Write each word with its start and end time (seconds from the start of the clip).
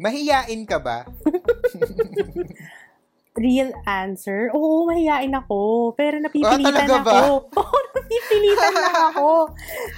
Mahiyain 0.00 0.64
ka 0.64 0.80
ba? 0.80 1.04
Real 3.36 3.70
answer? 3.84 4.50
Oo, 4.50 4.84
mahihain 4.84 5.30
ako. 5.30 5.92
Pero 5.94 6.18
napipilitan 6.18 6.88
Ah, 6.90 6.98
ako. 6.98 7.20
Oo, 7.60 7.76
napipilitan 7.94 8.74
lang 8.74 8.96
ako. 9.06 9.28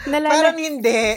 Nalala- 0.05 0.35
Parang 0.35 0.59
hindi. 0.59 1.17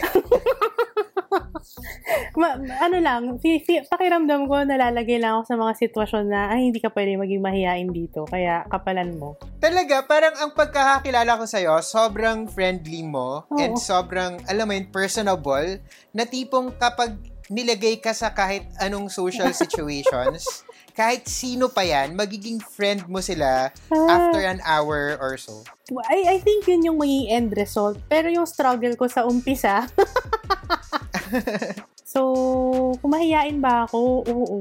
Ma- 2.36 2.56
ano 2.56 2.96
lang, 3.00 3.22
fi- 3.36 3.58
fi- 3.58 3.84
pakiramdam 3.84 4.46
ko, 4.46 4.62
nalalagay 4.62 5.18
lang 5.18 5.36
ako 5.36 5.42
sa 5.44 5.56
mga 5.56 5.72
sitwasyon 5.76 6.24
na, 6.26 6.40
ay, 6.48 6.70
hindi 6.70 6.78
ka 6.78 6.88
pwede 6.88 7.16
maging 7.16 7.42
mahihain 7.42 7.90
dito. 7.90 8.24
Kaya, 8.24 8.64
kapalan 8.64 9.18
mo. 9.18 9.34
Talaga, 9.58 10.04
parang 10.04 10.36
ang 10.38 10.52
pagkakakilala 10.52 11.36
ko 11.36 11.44
sa'yo, 11.44 11.74
sobrang 11.80 12.46
friendly 12.46 13.02
mo 13.02 13.44
Oo. 13.46 13.58
and 13.58 13.74
sobrang, 13.76 14.38
alam 14.46 14.64
mo 14.64 14.72
yun, 14.72 14.88
personable, 14.88 15.82
na 16.12 16.24
tipong 16.24 16.70
kapag 16.76 17.16
nilagay 17.48 17.96
ka 17.96 18.10
sa 18.10 18.30
kahit 18.30 18.62
anong 18.78 19.06
social 19.06 19.48
situations, 19.56 20.62
kahit 20.92 21.24
sino 21.24 21.68
pa 21.68 21.80
yan, 21.80 22.12
magiging 22.12 22.56
friend 22.56 23.04
mo 23.04 23.20
sila 23.20 23.68
Ah. 23.92 24.06
after 24.08 24.40
an 24.40 24.58
hour 24.62 25.16
or 25.16 25.36
so. 25.36 25.60
I, 26.08 26.24
I 26.26 26.36
think 26.38 26.64
yun 26.64 26.82
yung 26.82 26.96
magiging 26.96 27.28
end 27.28 27.48
result. 27.52 27.94
Pero 28.06 28.26
yung 28.26 28.44
struggle 28.44 28.94
ko 28.94 29.04
sa 29.04 29.22
umpisa, 29.22 29.84
so, 32.06 32.20
kumahiyain 32.98 33.58
ba 33.58 33.84
ako? 33.84 34.24
Oo. 34.24 34.56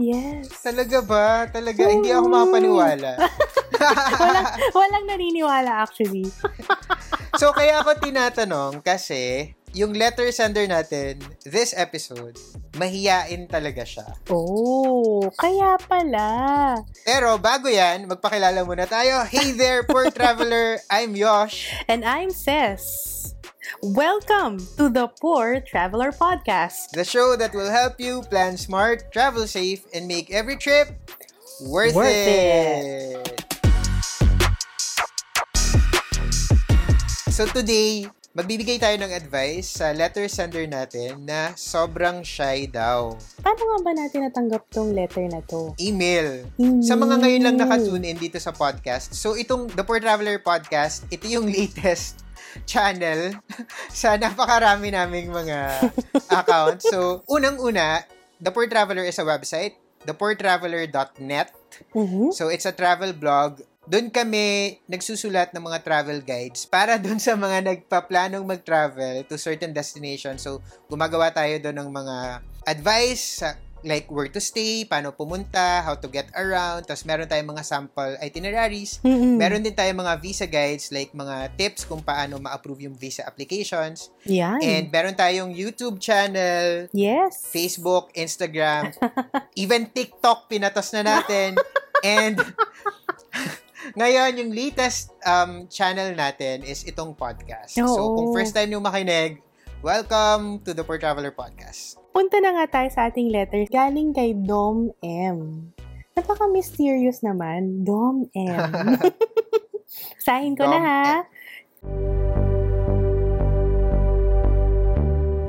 Yes. 0.00 0.48
Talaga 0.62 0.98
ba? 1.04 1.44
Talaga, 1.46 1.84
hindi 1.84 2.10
ako 2.10 2.26
makapaniwala. 2.26 3.10
walang, 4.18 4.46
walang 4.72 5.04
naniniwala 5.06 5.84
actually. 5.84 6.24
so, 7.36 7.52
kaya 7.52 7.78
ako 7.78 7.92
tinatanong 8.00 8.80
kasi 8.80 9.52
yung 9.78 9.94
letter 9.94 10.26
sender 10.34 10.66
natin, 10.66 11.22
this 11.46 11.70
episode, 11.70 12.34
mahiyain 12.74 13.46
talaga 13.46 13.86
siya. 13.86 14.10
Oh, 14.26 15.30
kaya 15.38 15.78
pala. 15.78 16.82
Pero 17.06 17.38
bago 17.38 17.70
yan, 17.70 18.10
magpakilala 18.10 18.66
muna 18.66 18.90
tayo. 18.90 19.22
Hey 19.30 19.54
there, 19.54 19.86
poor 19.86 20.10
traveler. 20.18 20.82
I'm 20.90 21.14
Yosh. 21.14 21.70
And 21.86 22.02
I'm 22.02 22.34
Ces. 22.34 22.82
Welcome 23.78 24.58
to 24.74 24.90
the 24.90 25.06
Poor 25.22 25.62
Traveler 25.62 26.10
Podcast. 26.10 26.90
The 26.98 27.06
show 27.06 27.38
that 27.38 27.54
will 27.54 27.70
help 27.70 28.02
you 28.02 28.26
plan 28.26 28.58
smart, 28.58 29.14
travel 29.14 29.46
safe, 29.46 29.86
and 29.94 30.10
make 30.10 30.34
every 30.34 30.58
trip 30.58 30.90
worth, 31.62 31.94
Worth 31.94 32.10
it. 32.10 33.46
So 37.30 37.46
today, 37.46 38.10
magbibigay 38.38 38.78
tayo 38.78 38.94
ng 39.02 39.10
advice 39.10 39.82
sa 39.82 39.90
letter 39.90 40.30
sender 40.30 40.62
natin 40.70 41.26
na 41.26 41.50
sobrang 41.58 42.22
shy 42.22 42.70
daw. 42.70 43.18
Paano 43.42 43.58
nga 43.66 43.78
ba 43.82 43.92
natin 43.98 44.30
natanggap 44.30 44.62
tong 44.70 44.94
letter 44.94 45.26
na 45.26 45.42
to? 45.42 45.74
Email. 45.82 46.46
Email. 46.54 46.86
Sa 46.86 46.94
mga 46.94 47.18
ngayon 47.18 47.42
lang 47.42 47.58
nakatune 47.58 48.06
in 48.06 48.14
dito 48.14 48.38
sa 48.38 48.54
podcast. 48.54 49.10
So 49.18 49.34
itong 49.34 49.74
The 49.74 49.82
Poor 49.82 49.98
Traveler 49.98 50.38
Podcast, 50.38 51.02
ito 51.10 51.26
yung 51.26 51.50
latest 51.58 52.22
channel 52.62 53.34
sa 53.90 54.14
napakarami 54.14 54.94
naming 54.94 55.34
mga 55.34 55.90
accounts. 56.38 56.86
So, 56.86 57.26
unang-una, 57.26 58.06
The 58.38 58.54
Poor 58.54 58.70
Traveler 58.70 59.02
is 59.02 59.18
a 59.18 59.26
website, 59.26 59.74
thepoortraveler.net. 60.06 61.48
Mhm. 61.94 62.30
So, 62.32 62.48
it's 62.48 62.66
a 62.66 62.72
travel 62.74 63.12
blog. 63.12 63.60
Doon 63.88 64.12
kami 64.12 64.76
nagsusulat 64.84 65.56
ng 65.56 65.64
mga 65.64 65.80
travel 65.80 66.20
guides 66.20 66.68
para 66.68 66.94
doon 67.02 67.16
sa 67.16 67.32
mga 67.34 67.64
nagpaplanong 67.64 68.44
mag-travel 68.44 69.24
to 69.24 69.40
certain 69.40 69.72
destinations. 69.72 70.44
So, 70.44 70.60
gumagawa 70.92 71.32
tayo 71.32 71.56
doon 71.56 71.80
ng 71.80 71.90
mga 71.90 72.16
advice 72.68 73.40
sa 73.40 73.56
like 73.86 74.10
where 74.10 74.26
to 74.26 74.42
stay, 74.42 74.82
paano 74.84 75.14
pumunta, 75.14 75.82
how 75.86 75.94
to 75.94 76.10
get 76.10 76.26
around, 76.34 76.82
tapos 76.82 77.06
meron 77.06 77.30
tayong 77.30 77.54
mga 77.54 77.62
sample 77.62 78.18
itineraries. 78.18 78.98
Meron 79.38 79.62
din 79.62 79.74
tayong 79.74 80.02
mga 80.02 80.14
visa 80.18 80.46
guides 80.50 80.90
like 80.90 81.14
mga 81.14 81.54
tips 81.54 81.86
kung 81.86 82.02
paano 82.02 82.42
ma-approve 82.42 82.90
yung 82.90 82.96
visa 82.98 83.22
applications. 83.22 84.10
Yan. 84.26 84.58
And 84.58 84.84
meron 84.90 85.14
tayong 85.14 85.54
YouTube 85.54 86.02
channel, 86.02 86.90
yes. 86.90 87.46
Facebook, 87.54 88.10
Instagram, 88.18 88.90
even 89.62 89.86
TikTok 89.86 90.50
pinatos 90.50 90.90
na 90.94 91.02
natin. 91.06 91.54
And 92.02 92.38
ngayon, 93.96 94.30
yung 94.36 94.50
latest 94.52 95.14
um, 95.24 95.64
channel 95.70 96.12
natin 96.12 96.60
is 96.66 96.84
itong 96.84 97.16
podcast. 97.16 97.78
So, 97.78 97.86
Oo. 97.86 98.16
kung 98.18 98.28
first 98.36 98.52
time 98.52 98.68
nyo 98.74 98.82
makinig, 98.82 99.40
welcome 99.80 100.60
to 100.66 100.76
the 100.76 100.84
Poor 100.84 101.00
Traveler 101.00 101.32
Podcast. 101.32 101.96
Punta 102.12 102.42
na 102.42 102.52
nga 102.58 102.66
tayo 102.66 102.88
sa 102.90 103.08
ating 103.08 103.30
letter 103.30 103.64
galing 103.70 104.12
kay 104.12 104.34
Dom 104.34 104.92
M. 105.00 105.70
Napaka-mysterious 106.18 107.22
naman. 107.22 107.86
Dom 107.86 108.26
M. 108.34 108.98
Sahin 110.26 110.58
ko 110.58 110.66
na 110.66 110.78
Dom 110.82 110.84
ha. 110.84 111.04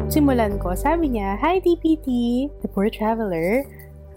Simulan 0.10 0.58
ko. 0.58 0.74
Sabi 0.74 1.18
niya, 1.18 1.38
Hi 1.38 1.62
DPT, 1.62 2.08
the 2.62 2.70
poor 2.70 2.90
traveler. 2.90 3.66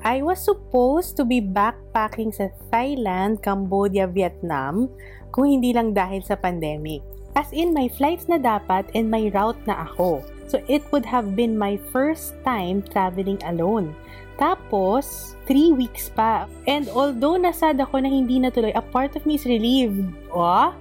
I 0.02 0.18
was 0.18 0.42
supposed 0.42 1.14
to 1.18 1.24
be 1.24 1.38
backpacking 1.38 2.34
sa 2.34 2.50
Thailand, 2.74 3.38
Cambodia, 3.38 4.10
Vietnam 4.10 4.90
kung 5.30 5.46
hindi 5.46 5.70
lang 5.70 5.94
dahil 5.94 6.26
sa 6.26 6.34
pandemic. 6.34 7.06
As 7.38 7.48
in, 7.54 7.72
may 7.72 7.88
flights 7.88 8.26
na 8.28 8.36
dapat 8.36 8.90
and 8.92 9.08
may 9.08 9.30
route 9.30 9.62
na 9.64 9.88
ako. 9.88 10.20
So, 10.50 10.60
it 10.68 10.84
would 10.92 11.06
have 11.06 11.32
been 11.32 11.56
my 11.56 11.80
first 11.94 12.36
time 12.44 12.84
traveling 12.84 13.40
alone. 13.46 13.96
Tapos, 14.36 15.38
three 15.46 15.72
weeks 15.72 16.12
pa. 16.12 16.50
And 16.68 16.90
although 16.92 17.38
nasad 17.40 17.80
ako 17.80 18.04
na 18.04 18.10
hindi 18.10 18.42
natuloy, 18.42 18.74
a 18.76 18.84
part 18.84 19.16
of 19.16 19.24
me 19.24 19.40
is 19.40 19.48
relieved. 19.48 20.02
Oh? 20.28 20.74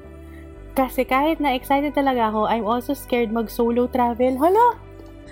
Kasi 0.75 1.05
kahit 1.05 1.39
na 1.39 1.55
excited 1.55 1.93
talaga 1.93 2.33
ako, 2.33 2.49
I'm 2.49 2.65
also 2.67 2.97
scared 2.97 3.31
mag-solo 3.31 3.85
travel. 3.85 4.35
Hala! 4.41 4.90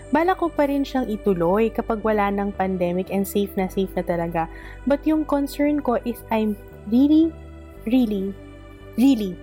Bala 0.09 0.33
ko 0.33 0.49
pa 0.49 0.65
rin 0.65 0.81
siyang 0.81 1.05
ituloy 1.05 1.69
kapag 1.69 2.01
wala 2.01 2.33
ng 2.33 2.49
pandemic 2.57 3.13
and 3.13 3.25
safe 3.25 3.53
na 3.53 3.69
safe 3.69 3.93
na 3.93 4.01
talaga. 4.01 4.49
But 4.89 5.05
yung 5.05 5.25
concern 5.29 5.85
ko 5.85 6.01
is 6.01 6.17
I'm 6.33 6.57
really, 6.89 7.29
really, 7.85 8.33
really 8.97 9.37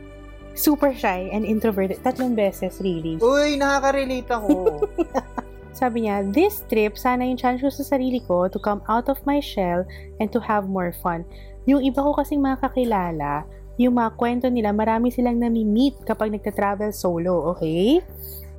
super 0.56 0.90
shy 0.90 1.30
and 1.30 1.46
introverted. 1.46 2.02
Tatlong 2.02 2.34
beses, 2.34 2.80
really. 2.82 3.20
Uy, 3.22 3.60
nakaka-relate 3.60 4.26
ako. 4.26 4.82
Sabi 5.78 6.08
niya, 6.08 6.24
this 6.32 6.64
trip, 6.72 6.96
sana 6.96 7.28
yung 7.28 7.36
challenge 7.36 7.60
ko 7.60 7.68
sa 7.68 7.84
sarili 7.84 8.24
ko 8.24 8.48
to 8.48 8.56
come 8.56 8.80
out 8.88 9.12
of 9.12 9.20
my 9.28 9.38
shell 9.38 9.84
and 10.18 10.32
to 10.32 10.40
have 10.40 10.66
more 10.66 10.90
fun. 11.04 11.22
Yung 11.68 11.84
iba 11.84 12.00
ko 12.00 12.16
kasing 12.16 12.40
mga 12.40 12.64
kakilala, 12.64 13.44
yung 13.76 14.00
mga 14.00 14.16
kwento 14.16 14.48
nila, 14.48 14.72
marami 14.72 15.12
silang 15.12 15.36
nami-meet 15.36 16.00
kapag 16.08 16.32
nagta-travel 16.32 16.96
solo, 16.96 17.52
okay? 17.52 18.00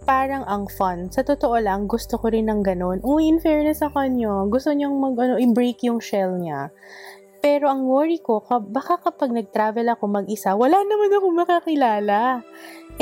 Parang 0.07 0.47
ang 0.47 0.71
fun. 0.71 1.11
Sa 1.11 1.19
totoo 1.19 1.59
lang, 1.59 1.83
gusto 1.83 2.15
ko 2.15 2.31
rin 2.31 2.47
ng 2.47 2.63
ganun. 2.63 3.03
Uy, 3.03 3.27
in 3.27 3.43
fairness 3.43 3.83
sa 3.83 3.91
kanyo, 3.91 4.47
gusto 4.47 4.71
niyang 4.71 4.95
mag, 4.95 5.19
ano, 5.19 5.35
i-break 5.35 5.83
yung 5.83 5.99
shell 5.99 6.39
niya. 6.39 6.71
Pero 7.43 7.67
ang 7.67 7.83
worry 7.83 8.23
ko, 8.23 8.39
ka- 8.39 8.63
baka 8.63 9.03
kapag 9.03 9.35
nag-travel 9.35 9.83
ako 9.91 10.07
mag-isa, 10.07 10.55
wala 10.55 10.79
naman 10.79 11.11
ako 11.11 11.27
makakilala. 11.35 12.39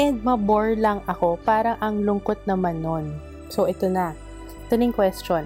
And 0.01 0.25
mabore 0.25 0.73
lang 0.73 1.05
ako. 1.05 1.37
Parang 1.45 1.77
ang 1.77 2.01
lungkot 2.01 2.41
naman 2.49 2.81
nun. 2.81 3.13
So, 3.53 3.69
ito 3.69 3.85
na. 3.85 4.17
Ito 4.65 4.73
na 4.73 4.89
question. 4.89 5.45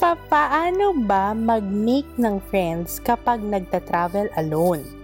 Pa 0.00 0.16
paano 0.16 0.96
ba 1.04 1.36
mag-make 1.36 2.08
ng 2.16 2.40
friends 2.48 2.96
kapag 2.98 3.44
nagta-travel 3.44 4.32
alone? 4.40 5.03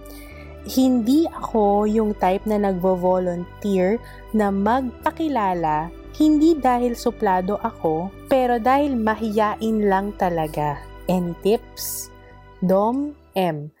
Hindi 0.65 1.25
ako 1.25 1.89
yung 1.89 2.13
type 2.17 2.45
na 2.45 2.61
nagvo-volunteer 2.61 3.97
na 4.33 4.53
magpakilala 4.53 5.89
hindi 6.21 6.59
dahil 6.59 6.93
suplado 6.93 7.55
ako, 7.63 8.11
pero 8.27 8.59
dahil 8.59 8.99
mahiyain 8.99 9.89
lang 9.89 10.11
talaga. 10.19 10.77
Any 11.07 11.33
tips? 11.39 12.13
Dom 12.61 13.15
M. 13.33 13.71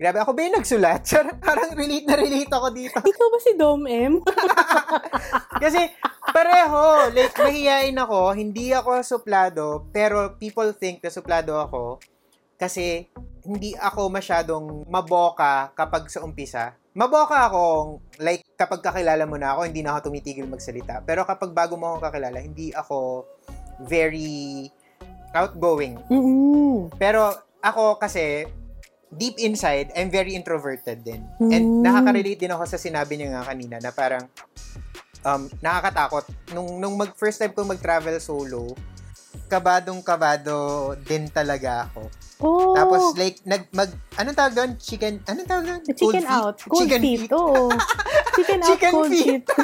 Grabe, 0.00 0.18
ako 0.18 0.32
ba 0.32 0.40
yung 0.42 0.56
nagsulat? 0.58 1.02
Parang 1.46 1.76
relate 1.76 2.06
na 2.08 2.16
relate 2.18 2.50
ako 2.50 2.66
dito. 2.74 2.98
Ikaw 3.10 3.26
ba 3.28 3.38
si 3.38 3.52
Dom 3.54 3.84
M? 3.86 4.18
Kasi 5.62 5.92
pareho, 6.32 7.12
like 7.14 7.36
mahihain 7.36 7.94
ako, 8.00 8.34
hindi 8.34 8.70
ako 8.74 9.02
suplado, 9.04 9.86
pero 9.94 10.38
people 10.38 10.72
think 10.74 11.02
na 11.02 11.10
suplado 11.10 11.54
ako 11.58 12.02
kasi 12.62 13.10
hindi 13.42 13.74
ako 13.74 14.06
masyadong 14.06 14.86
maboka 14.86 15.74
kapag 15.74 16.06
sa 16.06 16.22
umpisa. 16.22 16.78
Maboka 16.94 17.50
ako, 17.50 17.98
like 18.22 18.46
kapag 18.54 18.78
kakilala 18.78 19.26
mo 19.26 19.34
na 19.34 19.58
ako, 19.58 19.66
hindi 19.66 19.82
na 19.82 19.98
ako 19.98 20.12
tumitigil 20.12 20.46
magsalita. 20.46 21.02
Pero 21.02 21.26
kapag 21.26 21.50
bago 21.50 21.74
mo 21.74 21.90
ako 21.90 22.06
kakilala, 22.06 22.38
hindi 22.38 22.70
ako 22.70 23.26
very 23.82 24.70
outgoing. 25.34 25.98
Mm-mm. 26.06 26.92
Pero 27.02 27.34
ako 27.58 27.98
kasi, 27.98 28.46
deep 29.10 29.42
inside, 29.42 29.90
I'm 29.98 30.12
very 30.12 30.38
introverted 30.38 31.02
din. 31.02 31.26
And 31.42 31.82
Mm. 31.82 31.82
nakaka-relate 31.82 32.46
din 32.46 32.52
ako 32.54 32.64
sa 32.68 32.78
sinabi 32.78 33.18
niya 33.18 33.40
nga 33.40 33.50
kanina 33.50 33.76
na 33.82 33.90
parang, 33.90 34.24
um, 35.26 35.48
nakakatakot. 35.58 36.24
Nung, 36.54 36.78
nung 36.78 36.94
mag, 36.94 37.10
first 37.18 37.42
time 37.42 37.50
ko 37.50 37.66
mag-travel 37.66 38.14
solo, 38.22 38.76
kabadong 39.52 40.00
kabado 40.00 40.56
din 41.04 41.28
talaga 41.28 41.84
ako. 41.86 42.08
Oh, 42.40 42.72
Tapos 42.72 43.14
like 43.14 43.38
nag 43.44 43.68
mag 43.70 43.86
anong 44.16 44.34
tawag 44.34 44.54
doon? 44.56 44.70
Chicken 44.74 45.20
anong 45.28 45.46
tawag 45.46 45.64
doon? 45.68 45.80
the 45.84 45.92
chicken 45.92 46.24
Cold 46.24 46.24
feet? 46.24 46.32
out. 46.32 46.56
Cold 46.58 46.80
Chicken 46.80 47.00
feet. 47.00 47.30
Oo. 47.30 47.62
chicken 48.36 48.58
out, 48.58 48.68
Chicken 48.72 48.90
cold 48.90 49.10
feet. 49.12 49.24
feet. 49.44 49.44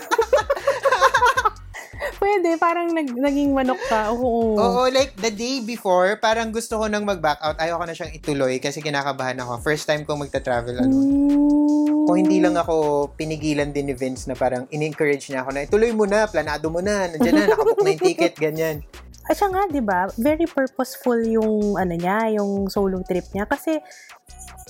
Pwede, 2.18 2.58
parang 2.58 2.90
nag, 2.90 3.10
naging 3.10 3.50
manok 3.50 3.78
ka. 3.86 4.10
Oo. 4.10 4.54
Oo, 4.54 4.82
like 4.90 5.14
the 5.16 5.30
day 5.30 5.58
before, 5.60 6.18
parang 6.18 6.50
gusto 6.50 6.78
ko 6.78 6.86
nang 6.86 7.02
mag-back 7.02 7.38
out. 7.40 7.58
Ayoko 7.58 7.82
na 7.82 7.94
siyang 7.94 8.10
ituloy 8.12 8.58
kasi 8.58 8.78
kinakabahan 8.78 9.38
ako. 9.38 9.62
First 9.62 9.86
time 9.86 10.02
ko 10.02 10.14
magta-travel 10.14 10.78
alone. 10.78 10.94
Mm. 10.98 12.06
Kung 12.06 12.16
hindi 12.16 12.38
lang 12.38 12.54
ako 12.54 12.74
pinigilan 13.14 13.70
din 13.70 13.90
ni 13.90 13.94
Vince 13.94 14.26
na 14.26 14.34
parang 14.34 14.66
in-encourage 14.68 15.28
niya 15.28 15.42
ako 15.42 15.50
na 15.52 15.62
ituloy 15.62 15.90
mo 15.90 16.06
na, 16.06 16.26
planado 16.26 16.66
mo 16.68 16.78
na, 16.78 17.06
nandiyan 17.06 17.34
na, 17.34 17.44
nakabook 17.50 17.82
na 17.82 17.90
yung 17.92 18.02
ticket, 18.04 18.34
ganyan. 18.34 18.76
At 19.28 19.36
siya 19.36 19.48
nga, 19.52 19.62
di 19.68 19.84
ba, 19.84 20.08
very 20.16 20.48
purposeful 20.48 21.20
yung, 21.20 21.76
ano 21.76 21.94
niya, 21.94 22.32
yung 22.40 22.72
solo 22.72 23.04
trip 23.04 23.28
niya. 23.36 23.44
Kasi, 23.44 23.76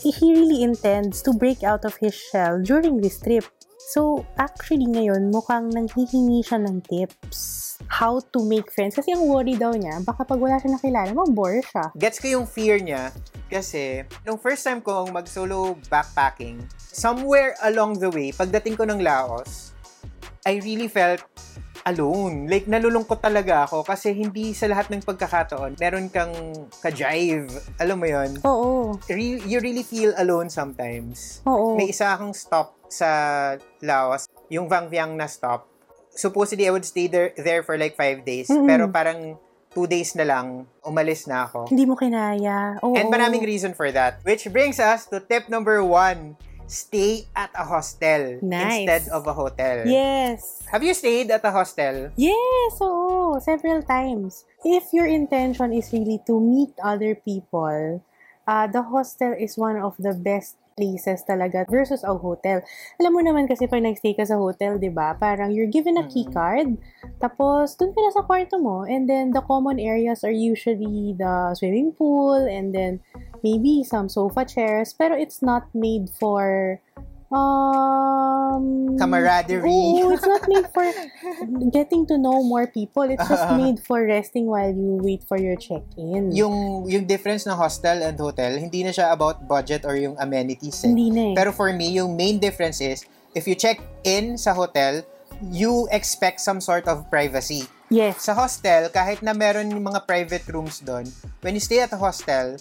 he 0.02 0.34
really 0.34 0.66
intends 0.66 1.22
to 1.22 1.30
break 1.30 1.62
out 1.62 1.86
of 1.86 1.94
his 2.02 2.14
shell 2.14 2.58
during 2.62 2.98
this 2.98 3.22
trip. 3.22 3.46
So, 3.94 4.26
actually 4.36 4.90
ngayon, 4.90 5.30
mukhang 5.30 5.70
nanghihingi 5.72 6.44
siya 6.44 6.60
ng 6.60 6.84
tips. 6.84 7.64
How 7.86 8.18
to 8.34 8.42
make 8.44 8.68
friends. 8.74 8.98
Kasi 8.98 9.14
ang 9.14 9.24
worry 9.30 9.54
daw 9.54 9.72
niya, 9.72 10.02
baka 10.02 10.26
pag 10.26 10.36
wala 10.36 10.58
siya 10.58 10.74
nakilala, 10.74 11.14
mabore 11.14 11.62
siya. 11.62 11.94
Gets 11.94 12.18
ko 12.18 12.26
yung 12.42 12.46
fear 12.50 12.82
niya 12.82 13.14
kasi 13.48 14.04
nung 14.28 14.36
first 14.36 14.60
time 14.60 14.84
kong 14.84 15.08
mag-solo 15.08 15.72
backpacking, 15.88 16.60
somewhere 16.76 17.56
along 17.64 17.96
the 17.96 18.12
way, 18.12 18.28
pagdating 18.28 18.76
ko 18.76 18.84
ng 18.84 19.00
Laos, 19.00 19.72
I 20.44 20.60
really 20.60 20.88
felt 20.88 21.24
alone. 21.88 22.44
Like, 22.46 22.68
nalulungkot 22.68 23.24
talaga 23.24 23.64
ako 23.64 23.82
kasi 23.82 24.12
hindi 24.12 24.52
sa 24.52 24.68
lahat 24.68 24.92
ng 24.92 25.02
pagkakataon, 25.02 25.80
meron 25.80 26.12
kang 26.12 26.32
ka-drive. 26.84 27.48
Alam 27.80 27.96
mo 27.96 28.06
yon 28.06 28.30
Oo. 28.44 29.00
Re- 29.08 29.42
you 29.48 29.58
really 29.64 29.82
feel 29.82 30.12
alone 30.20 30.52
sometimes. 30.52 31.40
Oo. 31.48 31.74
May 31.80 31.90
isa 31.90 32.12
akong 32.12 32.36
stop 32.36 32.76
sa 32.88 33.08
Laos, 33.80 34.28
yung 34.52 34.68
Vang 34.68 34.92
Viang 34.92 35.16
na 35.16 35.28
stop. 35.28 35.68
Supposedly, 36.12 36.66
I 36.66 36.72
would 36.74 36.84
stay 36.84 37.06
there, 37.06 37.32
there 37.38 37.62
for 37.62 37.78
like 37.78 37.94
five 37.94 38.26
days. 38.26 38.50
Mm-mm. 38.50 38.66
Pero 38.66 38.90
parang 38.90 39.38
two 39.70 39.86
days 39.86 40.16
na 40.18 40.26
lang, 40.26 40.66
umalis 40.82 41.28
na 41.30 41.46
ako. 41.46 41.70
Hindi 41.70 41.84
mo 41.86 41.94
kinaya. 41.94 42.80
Oo. 42.82 42.96
And 42.96 43.12
maraming 43.12 43.44
reason 43.44 43.76
for 43.76 43.92
that. 43.94 44.18
Which 44.26 44.48
brings 44.50 44.82
us 44.82 45.06
to 45.12 45.22
tip 45.22 45.46
number 45.46 45.84
one. 45.84 46.34
Stay 46.68 47.24
at 47.32 47.48
a 47.56 47.64
hostel 47.64 48.36
Nice. 48.44 48.84
instead 48.84 49.08
of 49.08 49.24
a 49.26 49.32
hotel. 49.32 49.88
Yes. 49.88 50.60
Have 50.68 50.84
you 50.84 50.92
stayed 50.92 51.32
at 51.32 51.40
a 51.40 51.50
hostel? 51.50 52.12
Yes, 52.12 52.76
oo. 52.84 53.40
Several 53.40 53.80
times. 53.80 54.44
If 54.60 54.92
your 54.92 55.08
intention 55.08 55.72
is 55.72 55.88
really 55.96 56.20
to 56.28 56.36
meet 56.36 56.76
other 56.84 57.16
people, 57.16 58.04
uh, 58.44 58.66
the 58.68 58.84
hostel 58.84 59.32
is 59.32 59.56
one 59.56 59.80
of 59.80 59.96
the 59.96 60.12
best 60.12 60.60
places 60.78 61.26
talaga 61.26 61.66
versus 61.66 62.06
a 62.06 62.14
hotel. 62.14 62.62
Alam 63.02 63.12
mo 63.16 63.20
naman 63.24 63.50
kasi 63.50 63.66
pag 63.66 63.82
nag-stay 63.82 64.14
ka 64.14 64.22
sa 64.22 64.38
hotel, 64.38 64.78
di 64.78 64.86
ba? 64.86 65.10
Parang 65.18 65.50
you're 65.50 65.66
given 65.66 65.98
a 65.98 66.06
key 66.06 66.22
card, 66.30 66.78
tapos 67.18 67.74
dun 67.74 67.90
ka 67.90 67.98
na 67.98 68.14
sa 68.14 68.22
kwarto 68.22 68.62
mo, 68.62 68.86
and 68.86 69.10
then 69.10 69.34
the 69.34 69.42
common 69.42 69.82
areas 69.82 70.22
are 70.22 70.30
usually 70.30 71.18
the 71.18 71.50
swimming 71.58 71.90
pool, 71.90 72.38
and 72.46 72.70
then 72.70 73.02
maybe 73.42 73.84
some 73.84 74.08
sofa 74.08 74.44
chairs, 74.44 74.94
pero 74.94 75.14
it's 75.14 75.42
not 75.42 75.68
made 75.74 76.10
for 76.10 76.80
um 77.28 78.96
Camaraderie. 78.96 79.68
Oo, 79.68 80.16
it's 80.16 80.24
not 80.24 80.44
made 80.48 80.68
for 80.72 80.84
getting 81.76 82.08
to 82.08 82.16
know 82.16 82.40
more 82.42 82.66
people. 82.66 83.04
It's 83.04 83.24
just 83.28 83.52
made 83.60 83.78
for 83.84 84.00
resting 84.04 84.48
while 84.48 84.72
you 84.72 84.98
wait 85.00 85.22
for 85.28 85.36
your 85.36 85.56
check-in. 85.56 86.32
Yung, 86.32 86.88
yung 86.88 87.04
difference 87.04 87.44
ng 87.44 87.54
hostel 87.54 88.00
and 88.00 88.16
hotel, 88.16 88.56
hindi 88.56 88.82
na 88.82 88.90
siya 88.90 89.12
about 89.12 89.44
budget 89.46 89.84
or 89.84 89.94
yung 89.94 90.16
amenities. 90.16 90.82
Eh. 90.84 90.88
Hindi 90.88 91.08
na 91.12 91.22
eh. 91.32 91.34
Pero 91.36 91.52
for 91.52 91.70
me, 91.72 92.00
yung 92.00 92.16
main 92.16 92.40
difference 92.40 92.80
is, 92.80 93.04
if 93.36 93.46
you 93.46 93.54
check 93.54 93.78
in 94.02 94.40
sa 94.40 94.56
hotel, 94.56 95.04
you 95.52 95.86
expect 95.92 96.40
some 96.40 96.58
sort 96.64 96.88
of 96.88 97.06
privacy. 97.12 97.68
yes. 97.92 98.24
Sa 98.24 98.36
hostel, 98.36 98.88
kahit 98.92 99.20
na 99.24 99.32
meron 99.32 99.68
yung 99.68 99.84
mga 99.84 100.04
private 100.04 100.44
rooms 100.52 100.80
doon, 100.80 101.08
when 101.40 101.56
you 101.56 101.62
stay 101.62 101.80
at 101.80 101.92
a 101.92 102.00
hostel, 102.00 102.56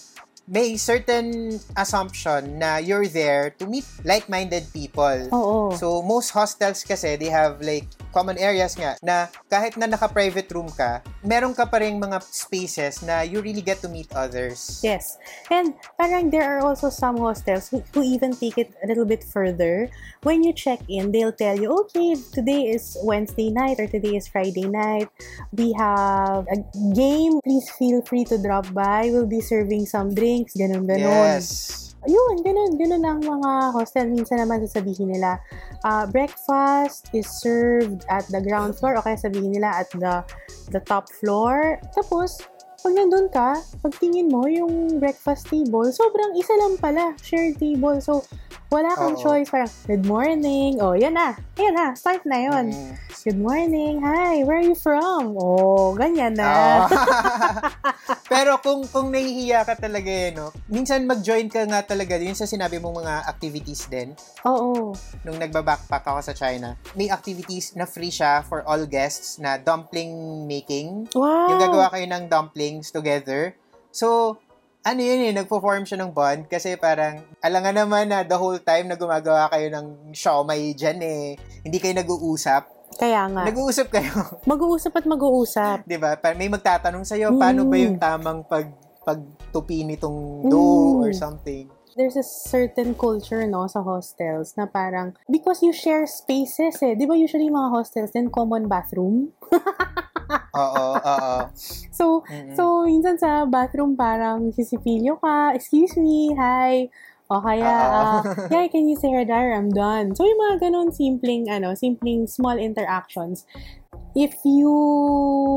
may 0.48 0.80
certain 0.80 1.60
assumption 1.76 2.58
na 2.58 2.80
you're 2.80 3.06
there 3.06 3.52
to 3.60 3.68
meet 3.68 3.84
like-minded 4.02 4.64
people. 4.72 5.28
Oo. 5.30 5.76
So, 5.76 6.00
most 6.00 6.32
hostels 6.32 6.82
kasi, 6.82 7.20
they 7.20 7.28
have 7.28 7.60
like 7.60 7.86
common 8.18 8.34
areas 8.42 8.74
nga 8.74 8.98
na 8.98 9.30
kahit 9.46 9.78
na 9.78 9.86
naka-private 9.86 10.50
room 10.50 10.66
ka, 10.74 10.98
meron 11.22 11.54
ka 11.54 11.62
pa 11.70 11.78
rin 11.78 12.02
mga 12.02 12.18
spaces 12.26 13.06
na 13.06 13.22
you 13.22 13.38
really 13.38 13.62
get 13.62 13.78
to 13.78 13.86
meet 13.86 14.10
others. 14.10 14.82
Yes. 14.82 15.22
And 15.54 15.78
parang 15.94 16.34
there 16.34 16.42
are 16.42 16.66
also 16.66 16.90
some 16.90 17.22
hostels 17.22 17.70
who, 17.70 17.86
who 17.94 18.02
even 18.02 18.34
take 18.34 18.58
it 18.58 18.74
a 18.82 18.90
little 18.90 19.06
bit 19.06 19.22
further. 19.22 19.86
When 20.26 20.42
you 20.42 20.50
check 20.50 20.82
in, 20.90 21.14
they'll 21.14 21.30
tell 21.30 21.54
you, 21.54 21.70
okay, 21.86 22.18
today 22.34 22.74
is 22.74 22.98
Wednesday 23.06 23.54
night 23.54 23.78
or 23.78 23.86
today 23.86 24.18
is 24.18 24.26
Friday 24.26 24.66
night. 24.66 25.06
We 25.54 25.78
have 25.78 26.50
a 26.50 26.58
game. 26.90 27.38
Please 27.46 27.70
feel 27.78 28.02
free 28.02 28.26
to 28.26 28.42
drop 28.42 28.66
by. 28.74 29.14
We'll 29.14 29.30
be 29.30 29.40
serving 29.40 29.86
some 29.86 30.10
drinks. 30.10 30.58
Ganon, 30.58 30.90
ganon. 30.90 31.06
Yes. 31.06 31.87
Yun, 32.08 32.40
ganun, 32.40 32.72
ganun 32.80 33.04
ang 33.04 33.20
mga 33.20 33.76
hostel. 33.76 34.08
Minsan 34.08 34.40
naman 34.40 34.64
sasabihin 34.64 35.12
nila, 35.12 35.36
uh, 35.84 36.08
breakfast 36.08 37.12
is 37.12 37.28
served 37.28 38.08
at 38.08 38.24
the 38.32 38.40
ground 38.40 38.72
floor 38.72 38.96
o 38.96 39.04
kaya 39.04 39.20
sabihin 39.20 39.52
nila 39.52 39.68
at 39.76 39.92
the 39.92 40.24
the 40.72 40.80
top 40.88 41.12
floor. 41.20 41.76
Tapos, 41.92 42.40
pag 42.80 42.96
nandun 42.96 43.28
ka, 43.28 43.60
pagtingin 43.84 44.32
mo 44.32 44.48
yung 44.48 44.96
breakfast 44.96 45.52
table, 45.52 45.84
sobrang 45.92 46.32
isa 46.38 46.54
lang 46.56 46.80
pala, 46.80 47.12
shared 47.20 47.60
table. 47.60 48.00
So, 48.00 48.24
wala 48.68 48.92
kang 48.92 49.16
Oo. 49.16 49.22
choice. 49.24 49.48
Parang, 49.48 49.72
good 49.88 50.04
morning. 50.04 50.76
Oh, 50.80 50.92
yan 50.92 51.16
na. 51.16 51.32
Yan 51.56 51.72
na. 51.72 51.86
Start 51.96 52.24
na 52.28 52.36
yun. 52.36 52.68
Mm. 52.68 52.92
Good 53.24 53.40
morning. 53.40 54.00
Hi, 54.04 54.44
where 54.44 54.60
are 54.60 54.64
you 54.64 54.76
from? 54.76 55.36
Oh, 55.36 55.96
ganyan 55.96 56.36
na. 56.36 56.48
Oo. 56.48 56.86
Pero 58.32 58.60
kung 58.60 58.84
kung 58.88 59.08
nahihiya 59.08 59.64
ka 59.64 59.74
talaga 59.74 60.08
eh, 60.12 60.36
no? 60.36 60.52
Minsan 60.68 61.08
mag-join 61.08 61.48
ka 61.48 61.64
nga 61.64 61.80
talaga 61.84 62.20
yun 62.20 62.36
sa 62.36 62.44
sinabi 62.44 62.76
mong 62.76 63.04
mga 63.04 63.14
activities 63.28 63.88
din. 63.88 64.12
Oo. 64.44 64.92
Nung 65.24 65.40
nagba-backpack 65.40 66.04
ako 66.04 66.20
sa 66.20 66.36
China, 66.36 66.76
may 66.92 67.08
activities 67.08 67.72
na 67.72 67.88
free 67.88 68.12
siya 68.12 68.44
for 68.44 68.62
all 68.68 68.84
guests 68.84 69.40
na 69.40 69.56
dumpling 69.56 70.44
making. 70.44 71.08
Wow. 71.16 71.56
Yung 71.56 71.60
gagawa 71.60 71.88
kayo 71.88 72.04
ng 72.04 72.28
dumplings 72.28 72.92
together. 72.92 73.56
So, 73.88 74.38
ano 74.80 75.00
yun 75.00 75.20
eh, 75.22 75.32
nagpo-form 75.32 75.82
siya 75.82 75.98
ng 75.98 76.12
bond 76.12 76.46
kasi 76.46 76.74
parang, 76.74 77.20
alangan 77.38 77.74
naman 77.76 78.08
na 78.08 78.22
the 78.22 78.34
whole 78.34 78.58
time 78.58 78.86
na 78.86 78.94
gumagawa 78.94 79.48
kayo 79.48 79.68
ng 79.68 80.12
siomay 80.12 80.72
dyan 80.72 80.98
eh, 80.98 81.34
hindi 81.60 81.78
kayo 81.78 81.94
nag-uusap. 81.94 82.62
Kaya 82.96 83.28
nga. 83.28 83.44
Nag-uusap 83.44 83.92
kayo. 83.92 84.10
Mag-uusap 84.50 84.92
at 84.92 85.04
mag-uusap. 85.04 85.84
'di 85.84 85.98
ba? 85.98 86.16
May 86.32 86.48
magtatanong 86.48 87.04
sa 87.04 87.14
iyo 87.14 87.36
paano 87.36 87.62
ba 87.62 87.76
Mm. 87.76 87.84
yung 87.84 87.96
tamang 87.96 88.40
pag 88.42 88.66
pagtupi 89.04 89.84
nitong 89.84 90.48
dough 90.48 90.98
Mm. 90.98 91.04
or 91.04 91.12
something. 91.12 91.68
there's 91.98 92.14
a 92.14 92.22
certain 92.22 92.94
culture 92.94 93.42
no 93.42 93.66
sa 93.66 93.82
hostels 93.82 94.54
na 94.54 94.70
parang 94.70 95.18
because 95.26 95.66
you 95.66 95.74
share 95.74 96.06
spaces 96.06 96.78
eh. 96.78 96.94
'Di 96.94 97.04
ba 97.04 97.12
usually 97.12 97.50
mga 97.50 97.74
hostels 97.74 98.14
then 98.14 98.30
common 98.30 98.70
bathroom? 98.70 99.34
Oo, 100.56 100.86
oo. 101.00 101.36
So 101.92 102.22
Mm-mm. 102.28 102.54
so 102.54 102.62
minsan 102.84 103.16
sa 103.18 103.44
bathroom 103.48 103.96
parang 103.98 104.52
sisipilyo 104.52 105.18
ka, 105.18 105.56
excuse 105.56 105.96
me, 105.96 106.32
hi. 106.36 106.88
O 107.28 107.44
kaya, 107.44 107.68
ah, 107.68 108.24
yeah, 108.52 108.64
can 108.72 108.88
you 108.88 108.96
say 108.96 109.12
her 109.12 109.20
dryer? 109.20 109.52
I'm 109.52 109.68
done. 109.68 110.16
So, 110.16 110.24
yung 110.24 110.40
mga 110.40 110.64
ganun 110.64 110.96
simpleng, 110.96 111.44
ano, 111.52 111.76
simpleng 111.76 112.24
small 112.24 112.56
interactions. 112.56 113.44
If 114.16 114.32
you 114.48 114.72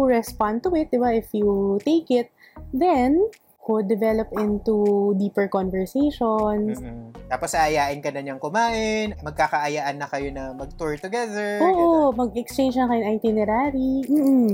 respond 0.03 0.67
to 0.67 0.75
it, 0.75 0.91
di 0.91 0.99
ba? 0.99 1.15
If 1.15 1.31
you 1.31 1.79
take 1.87 2.11
it, 2.11 2.27
then, 2.75 3.23
could 3.61 3.85
develop 3.85 4.27
into 4.35 5.13
deeper 5.21 5.45
conversations. 5.47 6.81
Mm-mm. 6.81 7.13
Tapos 7.29 7.53
aayain 7.53 8.01
ka 8.01 8.09
na 8.09 8.25
niyang 8.25 8.41
kumain, 8.41 9.13
magkakaayaan 9.21 10.01
na 10.01 10.09
kayo 10.09 10.33
na 10.33 10.51
mag-tour 10.57 10.97
together. 10.97 11.61
Oo, 11.61 12.09
mag-exchange 12.11 12.75
na 12.75 12.89
kayo 12.89 13.01
ng 13.05 13.13
itinerary. 13.21 13.93
Mm-mm. 14.09 14.49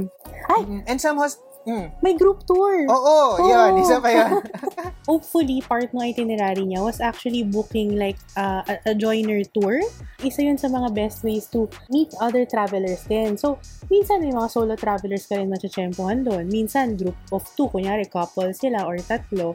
Ay, 0.52 0.62
And 0.86 1.00
some 1.00 1.18
host... 1.18 1.47
Mm. 1.68 1.92
may 2.00 2.16
group 2.16 2.48
tour! 2.48 2.88
Oo, 2.88 3.44
Oo. 3.44 3.44
yun. 3.44 3.84
Isa 3.84 4.00
pa 4.00 4.08
yun. 4.08 4.40
Hopefully, 5.12 5.60
part 5.60 5.92
ng 5.92 6.00
itinerary 6.00 6.64
niya 6.64 6.80
was 6.80 7.04
actually 7.04 7.44
booking 7.44 8.00
like 8.00 8.16
uh, 8.40 8.64
a, 8.72 8.92
a 8.92 8.94
joiner 8.96 9.44
tour. 9.52 9.84
Isa 10.24 10.48
yun 10.48 10.56
sa 10.56 10.72
mga 10.72 10.96
best 10.96 11.28
ways 11.28 11.52
to 11.52 11.68
meet 11.92 12.16
other 12.24 12.48
travelers 12.48 13.04
din. 13.12 13.36
So, 13.36 13.60
minsan 13.92 14.24
may 14.24 14.32
mga 14.32 14.48
solo 14.48 14.80
travelers 14.80 15.28
ka 15.28 15.36
rin 15.36 15.52
matchempohan 15.52 16.24
doon. 16.24 16.48
Minsan, 16.48 16.96
group 16.96 17.20
of 17.36 17.44
two, 17.60 17.68
kunyari 17.68 18.08
couple 18.08 18.48
sila 18.56 18.88
or 18.88 18.96
tatlo. 19.04 19.52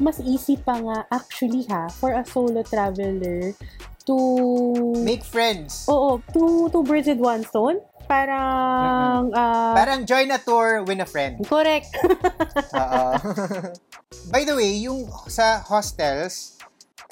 Mas 0.00 0.24
easy 0.24 0.56
pa 0.56 0.80
nga 0.80 1.04
actually 1.12 1.68
ha, 1.68 1.92
for 1.92 2.16
a 2.16 2.24
solo 2.24 2.64
traveler 2.64 3.52
to... 4.06 4.16
Make 5.04 5.24
friends. 5.24 5.86
Oo, 5.88 6.18
two, 6.32 6.68
two 6.72 6.82
birds 6.82 7.06
with 7.06 7.20
one 7.20 7.44
stone. 7.44 7.78
Parang... 8.12 9.32
ah, 9.32 9.72
Parang 9.72 10.00
join 10.04 10.28
a 10.28 10.38
tour, 10.38 10.84
win 10.84 11.00
a 11.00 11.08
friend. 11.08 11.40
correct. 11.48 11.88
Oo. 12.76 13.04
By 14.32 14.44
the 14.44 14.54
way, 14.54 14.76
yung 14.78 15.08
sa 15.26 15.60
hostels, 15.62 16.60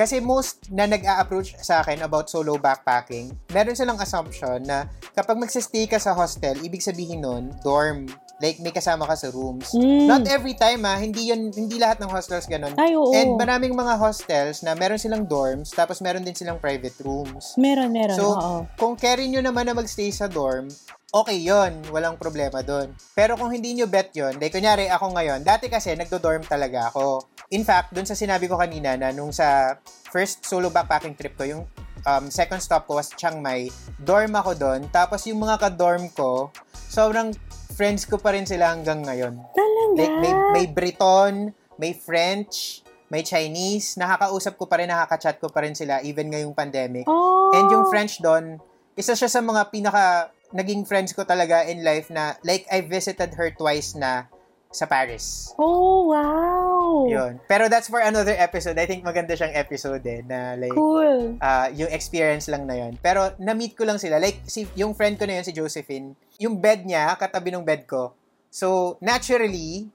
kasi 0.01 0.17
most 0.17 0.73
na 0.73 0.89
nag-a-approach 0.89 1.61
sa 1.61 1.85
akin 1.85 2.01
about 2.01 2.33
solo 2.33 2.57
backpacking, 2.57 3.37
meron 3.53 3.77
silang 3.77 4.01
assumption 4.01 4.65
na 4.65 4.89
kapag 5.13 5.37
magsistay 5.37 5.85
ka 5.85 6.01
sa 6.01 6.17
hostel, 6.17 6.57
ibig 6.65 6.81
sabihin 6.81 7.21
nun, 7.21 7.53
dorm. 7.61 8.09
Like, 8.41 8.57
may 8.65 8.73
kasama 8.73 9.05
ka 9.05 9.13
sa 9.13 9.29
rooms. 9.29 9.77
Mm. 9.77 10.09
Not 10.09 10.25
every 10.25 10.57
time 10.57 10.89
ha, 10.89 10.97
hindi 10.97 11.29
yun, 11.29 11.53
hindi 11.53 11.77
lahat 11.77 12.01
ng 12.01 12.09
hostels 12.09 12.49
ganun. 12.49 12.73
Ay, 12.81 12.97
oo. 12.97 13.13
And 13.13 13.37
maraming 13.37 13.77
mga 13.77 14.01
hostels 14.01 14.65
na 14.65 14.73
meron 14.73 14.97
silang 14.97 15.29
dorms, 15.29 15.77
tapos 15.77 16.01
meron 16.01 16.25
din 16.25 16.33
silang 16.33 16.57
private 16.57 16.97
rooms. 17.05 17.53
meron, 17.61 17.93
meron. 17.93 18.17
So, 18.17 18.33
oo. 18.33 18.65
Kung 18.81 18.97
carry 18.97 19.29
nyo 19.29 19.45
naman 19.45 19.69
na 19.69 19.77
magstay 19.77 20.09
sa 20.09 20.25
dorm, 20.25 20.73
okay 21.11 21.39
yon 21.43 21.83
Walang 21.91 22.17
problema 22.17 22.63
doon. 22.63 22.95
Pero 23.15 23.35
kung 23.35 23.51
hindi 23.51 23.75
nyo 23.75 23.91
bet 23.91 24.15
yon 24.15 24.39
like 24.39 24.55
kunyari 24.55 24.87
ako 24.87 25.15
ngayon, 25.15 25.43
dati 25.43 25.67
kasi 25.67 25.95
nagdo-dorm 25.99 26.47
talaga 26.47 26.91
ako. 26.91 27.27
In 27.51 27.67
fact, 27.67 27.91
dun 27.91 28.07
sa 28.07 28.15
sinabi 28.15 28.47
ko 28.47 28.55
kanina 28.55 28.95
na 28.95 29.11
nung 29.11 29.35
sa 29.35 29.75
first 30.11 30.47
solo 30.47 30.71
backpacking 30.71 31.19
trip 31.19 31.35
ko, 31.35 31.45
yung 31.47 31.63
um, 32.07 32.31
second 32.31 32.63
stop 32.63 32.87
ko 32.87 33.03
was 33.03 33.11
Chiang 33.19 33.43
Mai, 33.43 33.69
dorm 33.99 34.33
ako 34.39 34.55
doon. 34.55 34.81
Tapos 34.95 35.27
yung 35.27 35.43
mga 35.43 35.59
ka-dorm 35.59 36.07
ko, 36.15 36.55
sobrang 36.73 37.35
friends 37.75 38.07
ko 38.07 38.21
pa 38.21 38.37
rin 38.37 38.47
sila 38.47 38.71
hanggang 38.71 39.03
ngayon. 39.03 39.35
Talaga? 39.57 39.99
Like, 39.99 40.17
may, 40.23 40.33
may 40.55 40.67
Briton, 40.71 41.51
may 41.81 41.93
French, 41.97 42.87
may 43.11 43.27
Chinese. 43.27 43.99
Nakakausap 43.99 44.55
ko 44.55 44.71
pa 44.71 44.79
rin, 44.79 44.87
nakaka-chat 44.87 45.43
ko 45.43 45.51
pa 45.51 45.67
rin 45.67 45.75
sila 45.75 45.99
even 46.07 46.31
ngayong 46.31 46.55
pandemic. 46.55 47.09
Oh. 47.11 47.51
And 47.57 47.67
yung 47.73 47.91
French 47.91 48.23
doon, 48.23 48.63
isa 48.95 49.17
siya 49.19 49.27
sa 49.27 49.41
mga 49.43 49.73
pinaka 49.75 50.31
naging 50.51 50.83
friends 50.87 51.15
ko 51.15 51.23
talaga 51.23 51.67
in 51.67 51.83
life 51.83 52.11
na 52.11 52.35
like 52.43 52.67
I 52.71 52.83
visited 52.83 53.35
her 53.35 53.51
twice 53.55 53.95
na 53.95 54.27
sa 54.71 54.87
Paris. 54.87 55.51
Oh, 55.59 56.15
wow. 56.15 57.11
Yun. 57.11 57.43
Pero 57.51 57.67
that's 57.67 57.91
for 57.91 57.99
another 57.99 58.39
episode. 58.39 58.79
I 58.79 58.87
think 58.87 59.03
maganda 59.03 59.35
siyang 59.35 59.51
episode 59.59 60.03
eh 60.07 60.23
na 60.23 60.55
like 60.55 60.71
Cool. 60.71 61.35
ah, 61.43 61.67
yung 61.75 61.91
experience 61.91 62.47
lang 62.47 62.71
na 62.71 62.79
yun. 62.79 62.95
Pero 63.03 63.35
na-meet 63.43 63.75
ko 63.75 63.83
lang 63.83 63.99
sila. 63.99 64.23
Like 64.23 64.47
si 64.47 64.71
yung 64.79 64.95
friend 64.95 65.19
ko 65.19 65.27
na 65.27 65.43
yun 65.43 65.47
si 65.47 65.51
Josephine, 65.51 66.15
yung 66.39 66.63
bed 66.63 66.87
niya 66.87 67.19
katabi 67.19 67.51
ng 67.51 67.67
bed 67.67 67.83
ko. 67.91 68.15
So 68.47 68.95
naturally, 69.03 69.91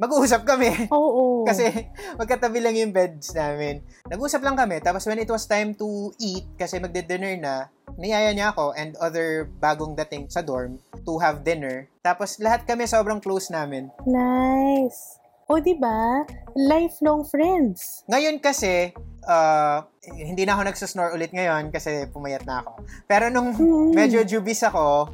mag-uusap 0.00 0.48
kami. 0.48 0.72
Oo. 0.96 1.44
Kasi 1.44 1.68
magkatabi 2.16 2.64
lang 2.64 2.74
yung 2.74 2.90
beds 2.90 3.36
namin. 3.36 3.84
Nag-usap 4.08 4.40
lang 4.40 4.56
kami. 4.56 4.80
Tapos 4.80 5.04
when 5.04 5.20
it 5.20 5.28
was 5.28 5.44
time 5.44 5.76
to 5.76 6.08
eat, 6.16 6.48
kasi 6.56 6.80
magde-dinner 6.80 7.36
na, 7.36 7.68
niyaya 8.00 8.32
niya 8.32 8.56
ako 8.56 8.72
and 8.72 8.96
other 8.96 9.44
bagong 9.60 9.92
dating 9.92 10.24
sa 10.32 10.40
dorm 10.40 10.80
to 11.04 11.20
have 11.20 11.44
dinner. 11.44 11.84
Tapos 12.00 12.40
lahat 12.40 12.64
kami 12.64 12.88
sobrang 12.88 13.20
close 13.20 13.52
namin. 13.52 13.92
Nice. 14.08 15.20
O, 15.50 15.58
di 15.58 15.76
ba? 15.76 16.24
Lifelong 16.54 17.26
friends. 17.26 18.06
Ngayon 18.06 18.38
kasi, 18.38 18.94
uh, 19.26 19.82
hindi 20.06 20.46
na 20.46 20.54
ako 20.54 20.62
nagsusnore 20.64 21.12
ulit 21.12 21.34
ngayon 21.34 21.74
kasi 21.74 22.06
pumayat 22.08 22.46
na 22.46 22.62
ako. 22.64 22.80
Pero 23.04 23.28
nung 23.28 23.52
Mm. 23.52 23.90
medyo 23.92 24.22
jubis 24.22 24.62
ako, 24.62 25.10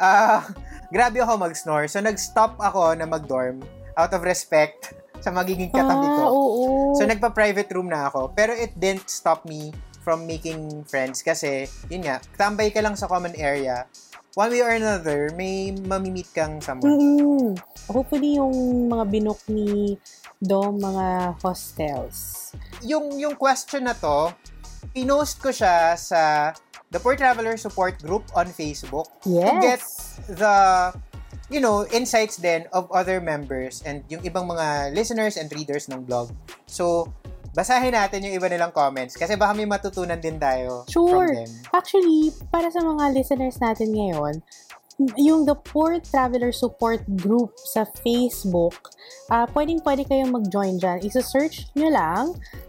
ah 0.00 0.42
grabe 0.94 1.20
ako 1.20 1.36
mag-snore. 1.36 1.86
So 1.86 2.00
nag-stop 2.00 2.56
ako 2.58 2.96
na 2.96 3.04
mag-dorm 3.04 3.60
out 3.96 4.12
of 4.12 4.22
respect 4.22 4.94
sa 5.22 5.32
magiging 5.32 5.72
katabi 5.72 6.04
ko. 6.04 6.22
Ah, 6.26 6.30
oo. 6.30 6.64
So, 6.98 7.08
nagpa-private 7.08 7.70
room 7.72 7.88
na 7.88 8.12
ako. 8.12 8.36
Pero 8.36 8.52
it 8.52 8.76
didn't 8.76 9.08
stop 9.08 9.48
me 9.48 9.72
from 10.04 10.28
making 10.28 10.84
friends 10.84 11.24
kasi, 11.24 11.64
yun 11.88 12.04
nga, 12.04 12.20
tambay 12.36 12.68
ka 12.68 12.84
lang 12.84 12.92
sa 12.92 13.08
common 13.08 13.32
area. 13.40 13.88
One 14.36 14.50
way 14.52 14.60
or 14.60 14.74
another, 14.74 15.30
may 15.32 15.72
mamimit 15.72 16.28
kang 16.34 16.60
someone. 16.60 16.90
Mm-mm. 16.90 17.46
Hopefully, 17.88 18.36
yung 18.36 18.90
mga 18.90 19.04
binook 19.08 19.40
ni 19.48 19.96
Dom, 20.42 20.76
mga 20.76 21.38
hostels. 21.40 22.50
Yung, 22.84 23.16
yung 23.16 23.38
question 23.38 23.86
na 23.88 23.94
to, 23.96 24.34
pinost 24.92 25.40
ko 25.40 25.48
siya 25.54 25.96
sa 25.96 26.52
the 26.92 27.00
Poor 27.00 27.16
Traveler 27.16 27.56
Support 27.56 28.02
Group 28.02 28.28
on 28.36 28.50
Facebook 28.52 29.08
Yes. 29.24 29.48
to 29.48 29.52
get 29.62 29.82
the 30.36 30.56
you 31.52 31.60
know, 31.60 31.84
insights 31.92 32.40
then 32.40 32.64
of 32.72 32.88
other 32.92 33.20
members 33.20 33.82
and 33.84 34.00
yung 34.08 34.24
ibang 34.24 34.48
mga 34.48 34.94
listeners 34.96 35.36
and 35.36 35.52
readers 35.52 35.88
ng 35.92 36.04
blog. 36.04 36.32
So, 36.64 37.08
basahin 37.54 37.94
natin 37.94 38.26
yung 38.26 38.34
iba 38.34 38.50
nilang 38.50 38.74
comments 38.74 39.14
kasi 39.14 39.38
baka 39.38 39.54
may 39.54 39.68
matutunan 39.68 40.18
din 40.18 40.40
tayo 40.42 40.82
Sure. 40.90 41.28
from 41.28 41.38
them. 41.38 41.50
Actually, 41.70 42.34
para 42.50 42.66
sa 42.72 42.82
mga 42.82 43.14
listeners 43.14 43.60
natin 43.62 43.94
ngayon, 43.94 44.42
yung 45.18 45.42
The 45.42 45.58
Poor 45.58 45.98
Traveler 45.98 46.54
Support 46.54 47.02
Group 47.18 47.58
sa 47.58 47.82
Facebook, 47.82 48.94
ah 49.26 49.44
pwedeng 49.50 49.82
pwede 49.82 50.06
kayong 50.06 50.30
mag-join 50.30 50.78
dyan. 50.78 51.02
Isa-search 51.02 51.66
nyo 51.74 51.90
lang, 51.90 52.24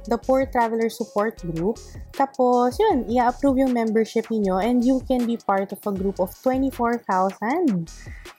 The 0.10 0.18
Poor 0.18 0.50
Traveler 0.50 0.90
Support 0.90 1.46
Group. 1.54 1.78
Tapos, 2.16 2.80
yun, 2.80 3.06
i-approve 3.12 3.62
yung 3.62 3.74
membership 3.76 4.32
niyo 4.32 4.58
and 4.58 4.82
you 4.82 5.04
can 5.06 5.28
be 5.28 5.38
part 5.38 5.70
of 5.70 5.80
a 5.84 5.94
group 5.94 6.18
of 6.18 6.32
24,000. 6.42 7.92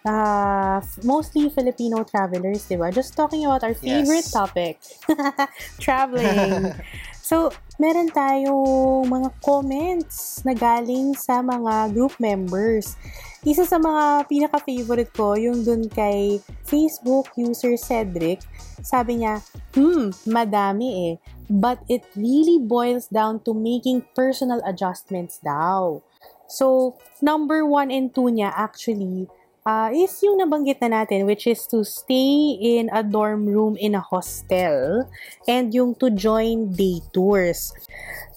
Uh, 0.06 0.78
mostly 1.02 1.50
Filipino 1.50 2.02
travelers, 2.06 2.64
di 2.66 2.78
ba? 2.78 2.90
Just 2.90 3.14
talking 3.14 3.44
about 3.44 3.62
our 3.62 3.74
favorite 3.74 4.26
Yes. 4.26 4.34
topic, 4.34 4.78
traveling. 5.82 6.72
So, 7.26 7.50
meron 7.76 8.08
tayong 8.08 9.04
mga 9.04 9.28
comments 9.44 10.40
na 10.44 10.56
galing 10.56 11.12
sa 11.12 11.44
mga 11.44 11.92
group 11.92 12.16
members. 12.16 12.96
Isa 13.46 13.62
sa 13.62 13.78
mga 13.78 14.26
pinaka-favorite 14.26 15.12
ko, 15.14 15.38
yung 15.38 15.62
dun 15.62 15.86
kay 15.86 16.42
Facebook 16.66 17.30
user 17.38 17.78
Cedric. 17.78 18.42
Sabi 18.82 19.22
niya, 19.22 19.38
hmm, 19.76 20.10
madami 20.26 21.14
eh. 21.14 21.14
But 21.46 21.78
it 21.86 22.02
really 22.18 22.58
boils 22.58 23.06
down 23.06 23.38
to 23.46 23.54
making 23.54 24.02
personal 24.18 24.58
adjustments 24.66 25.38
daw. 25.38 26.02
So, 26.50 26.98
number 27.22 27.62
one 27.62 27.94
and 27.94 28.10
two 28.10 28.30
niya 28.34 28.50
actually 28.50 29.30
uh, 29.66 29.90
is 29.90 30.14
yung 30.22 30.38
nabanggit 30.38 30.78
na 30.78 31.02
natin, 31.02 31.26
which 31.26 31.44
is 31.50 31.66
to 31.66 31.82
stay 31.82 32.54
in 32.54 32.86
a 32.94 33.02
dorm 33.02 33.50
room 33.50 33.74
in 33.76 33.98
a 33.98 34.00
hostel 34.00 35.10
and 35.50 35.74
yung 35.74 35.98
to 35.98 36.08
join 36.14 36.70
day 36.70 37.02
tours. 37.10 37.74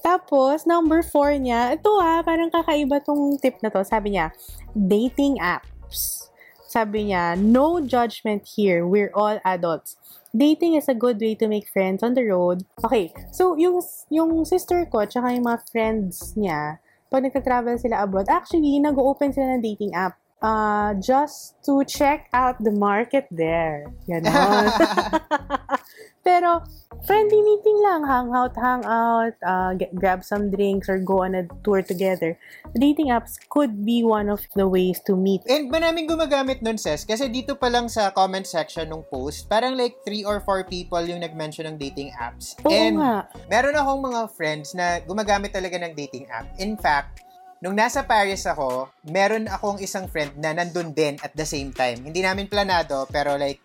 Tapos, 0.01 0.65
number 0.65 1.05
four 1.05 1.37
niya, 1.37 1.77
ito 1.77 1.91
ah, 2.01 2.25
parang 2.25 2.49
kakaiba 2.49 3.05
tong 3.05 3.37
tip 3.37 3.61
na 3.61 3.69
to. 3.69 3.85
Sabi 3.85 4.17
niya, 4.17 4.33
dating 4.73 5.37
apps. 5.37 6.33
Sabi 6.65 7.13
niya, 7.13 7.37
no 7.37 7.77
judgment 7.81 8.45
here. 8.45 8.85
We're 8.85 9.13
all 9.13 9.37
adults. 9.45 9.97
Dating 10.29 10.77
is 10.77 10.85
a 10.85 10.93
good 10.93 11.17
way 11.17 11.33
to 11.33 11.49
make 11.49 11.65
friends 11.65 12.05
on 12.05 12.13
the 12.13 12.21
road. 12.21 12.61
Okay, 12.85 13.09
so 13.33 13.57
yung, 13.57 13.81
yung 14.13 14.45
sister 14.45 14.85
ko, 14.85 15.01
tsaka 15.05 15.33
yung 15.33 15.49
mga 15.49 15.65
friends 15.73 16.37
niya, 16.37 16.77
pag 17.09 17.25
nagka-travel 17.25 17.81
sila 17.81 18.05
abroad, 18.05 18.29
actually, 18.29 18.77
nag-open 18.77 19.33
sila 19.33 19.57
ng 19.57 19.65
dating 19.65 19.97
app. 19.97 20.21
Uh, 20.39 20.95
just 21.03 21.59
to 21.67 21.83
check 21.83 22.31
out 22.31 22.55
the 22.63 22.71
market 22.71 23.27
there. 23.27 23.91
Ganon. 24.07 24.71
Pero, 26.23 26.63
friendly 27.03 27.41
meeting 27.41 27.79
lang. 27.83 28.07
Hang 28.07 28.29
out, 28.31 28.55
hang 28.55 28.83
out, 28.87 29.35
uh, 29.43 29.73
get, 29.75 29.91
grab 29.95 30.23
some 30.23 30.51
drinks 30.51 30.87
or 30.87 30.99
go 30.99 31.23
on 31.23 31.35
a 31.35 31.43
tour 31.63 31.81
together. 31.81 32.39
Dating 32.75 33.11
apps 33.11 33.35
could 33.49 33.83
be 33.83 34.03
one 34.03 34.29
of 34.29 34.43
the 34.55 34.67
ways 34.67 34.99
to 35.07 35.15
meet. 35.15 35.41
And 35.47 35.71
maraming 35.71 36.07
gumagamit 36.07 36.61
nun, 36.61 36.79
Ses. 36.79 37.03
Kasi 37.03 37.27
dito 37.27 37.59
pa 37.59 37.67
lang 37.67 37.87
sa 37.91 38.11
comment 38.11 38.47
section 38.47 38.87
ng 38.87 39.03
post, 39.11 39.47
parang 39.51 39.75
like 39.75 39.99
three 40.07 40.23
or 40.23 40.39
four 40.43 40.63
people 40.63 41.01
yung 41.03 41.19
nag-mention 41.23 41.67
ng 41.67 41.75
dating 41.79 42.11
apps. 42.15 42.55
Oo 42.63 42.71
And 42.71 42.99
nga. 42.99 43.27
meron 43.51 43.75
akong 43.75 44.01
mga 44.07 44.21
friends 44.35 44.71
na 44.75 45.03
gumagamit 45.03 45.51
talaga 45.51 45.79
ng 45.83 45.95
dating 45.95 46.27
app. 46.31 46.47
In 46.59 46.75
fact, 46.79 47.27
nung 47.59 47.75
nasa 47.75 48.07
Paris 48.07 48.47
ako, 48.47 48.87
meron 49.07 49.47
akong 49.51 49.79
isang 49.83 50.07
friend 50.07 50.35
na 50.39 50.55
nandun 50.55 50.95
din 50.95 51.19
at 51.19 51.35
the 51.35 51.43
same 51.43 51.75
time. 51.75 52.03
Hindi 52.07 52.23
namin 52.23 52.47
planado, 52.47 53.07
pero 53.11 53.35
like, 53.35 53.59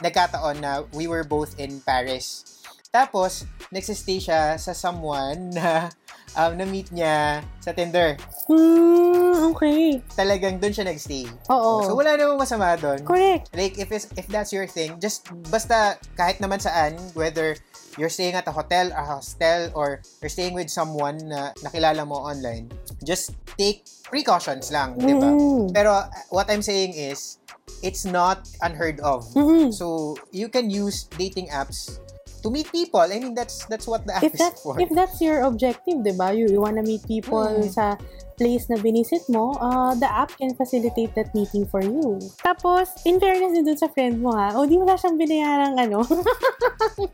nagkataon 0.00 0.60
na 0.60 0.84
we 0.92 1.08
were 1.08 1.24
both 1.24 1.56
in 1.56 1.80
Paris. 1.80 2.44
Tapos, 2.92 3.48
nagsistay 3.72 4.20
siya 4.20 4.60
sa 4.60 4.76
someone 4.76 5.48
na 5.56 5.88
um, 6.36 6.52
na-meet 6.52 6.92
niya 6.92 7.40
sa 7.56 7.72
Tinder. 7.72 8.20
Hmm, 8.44 9.56
okay. 9.56 10.04
Talagang 10.12 10.60
doon 10.60 10.76
siya 10.76 10.84
nagstay. 10.84 11.24
Oo. 11.48 11.88
So, 11.88 11.96
wala 11.96 12.20
namang 12.20 12.36
masama 12.36 12.76
doon. 12.76 13.00
Correct. 13.00 13.48
Like, 13.56 13.80
if, 13.80 13.88
it's, 13.88 14.12
if 14.20 14.28
that's 14.28 14.52
your 14.52 14.68
thing, 14.68 15.00
just 15.00 15.24
basta 15.48 15.96
kahit 16.20 16.36
naman 16.36 16.60
saan, 16.60 17.00
whether 17.16 17.56
you're 17.98 18.12
staying 18.12 18.34
at 18.34 18.46
a 18.48 18.52
hotel, 18.52 18.90
a 18.92 19.04
hostel, 19.04 19.70
or 19.74 20.00
you're 20.20 20.32
staying 20.32 20.54
with 20.54 20.70
someone 20.70 21.18
na 21.28 21.52
nakilala 21.64 22.06
mo 22.06 22.16
online, 22.16 22.70
just 23.04 23.34
take 23.58 23.84
precautions 24.04 24.72
lang, 24.72 24.96
di 24.98 25.12
ba? 25.16 25.28
Mm. 25.28 25.72
Pero 25.72 25.90
uh, 25.92 26.08
what 26.30 26.50
I'm 26.50 26.62
saying 26.62 26.94
is, 26.94 27.38
it's 27.82 28.04
not 28.04 28.48
unheard 28.62 29.00
of. 29.00 29.26
Mm-mm. 29.34 29.72
So, 29.72 30.16
you 30.30 30.48
can 30.48 30.70
use 30.70 31.04
dating 31.18 31.48
apps 31.48 31.98
to 32.42 32.50
meet 32.50 32.66
people. 32.68 33.00
I 33.00 33.16
mean, 33.16 33.32
that's 33.32 33.64
that's 33.66 33.86
what 33.86 34.04
the 34.04 34.14
app 34.14 34.24
if 34.24 34.34
is 34.34 34.42
for. 34.58 34.74
if 34.76 34.90
that's 34.90 35.18
your 35.18 35.46
objective, 35.46 36.02
'di 36.02 36.12
ba? 36.12 36.34
You, 36.34 36.50
you 36.50 36.60
wanna 36.60 36.82
meet 36.82 37.06
people 37.06 37.42
Mm. 37.42 37.70
sa 37.70 37.94
place 38.34 38.66
na 38.66 38.74
binisit 38.76 39.28
mo, 39.28 39.54
uh, 39.56 39.94
the 39.94 40.08
app 40.08 40.34
can 40.34 40.50
facilitate 40.56 41.14
that 41.14 41.30
meeting 41.30 41.62
for 41.62 41.78
you. 41.78 42.18
Tapos, 42.42 42.90
in 43.04 43.20
fairness 43.20 43.54
din 43.54 43.62
dun 43.62 43.78
sa 43.78 43.86
friend 43.86 44.18
mo 44.18 44.34
ha, 44.34 44.56
o 44.56 44.66
di 44.66 44.74
wala 44.74 44.98
siyang 44.98 45.14
binayarang 45.14 45.78
ano. 45.78 46.02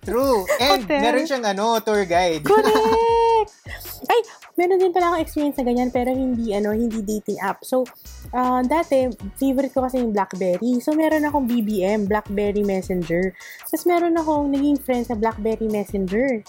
True. 0.06 0.46
And 0.62 0.82
Hotel. 0.84 1.00
meron 1.02 1.24
siyang 1.26 1.44
ano, 1.44 1.76
tour 1.80 2.06
guide. 2.08 2.46
Correct! 2.46 3.50
Ay, 4.12 4.20
meron 4.58 4.82
din 4.82 4.90
pala 4.90 5.14
akong 5.14 5.22
experience 5.22 5.56
na 5.56 5.64
ganyan, 5.64 5.90
pero 5.94 6.10
hindi, 6.10 6.50
ano, 6.50 6.74
hindi 6.74 6.98
dating 7.00 7.38
app. 7.38 7.62
So, 7.62 7.86
ah, 8.34 8.60
dati, 8.66 9.06
favorite 9.38 9.70
ko 9.70 9.86
kasi 9.86 10.02
yung 10.02 10.10
BlackBerry. 10.10 10.82
So, 10.82 10.98
meron 10.98 11.22
akong 11.22 11.46
BBM, 11.46 12.10
BlackBerry 12.10 12.66
Messenger. 12.66 13.30
Tapos, 13.70 13.86
meron 13.86 14.18
akong 14.18 14.50
naging 14.50 14.82
friend 14.82 15.06
sa 15.06 15.14
BlackBerry 15.14 15.70
Messenger. 15.70 16.42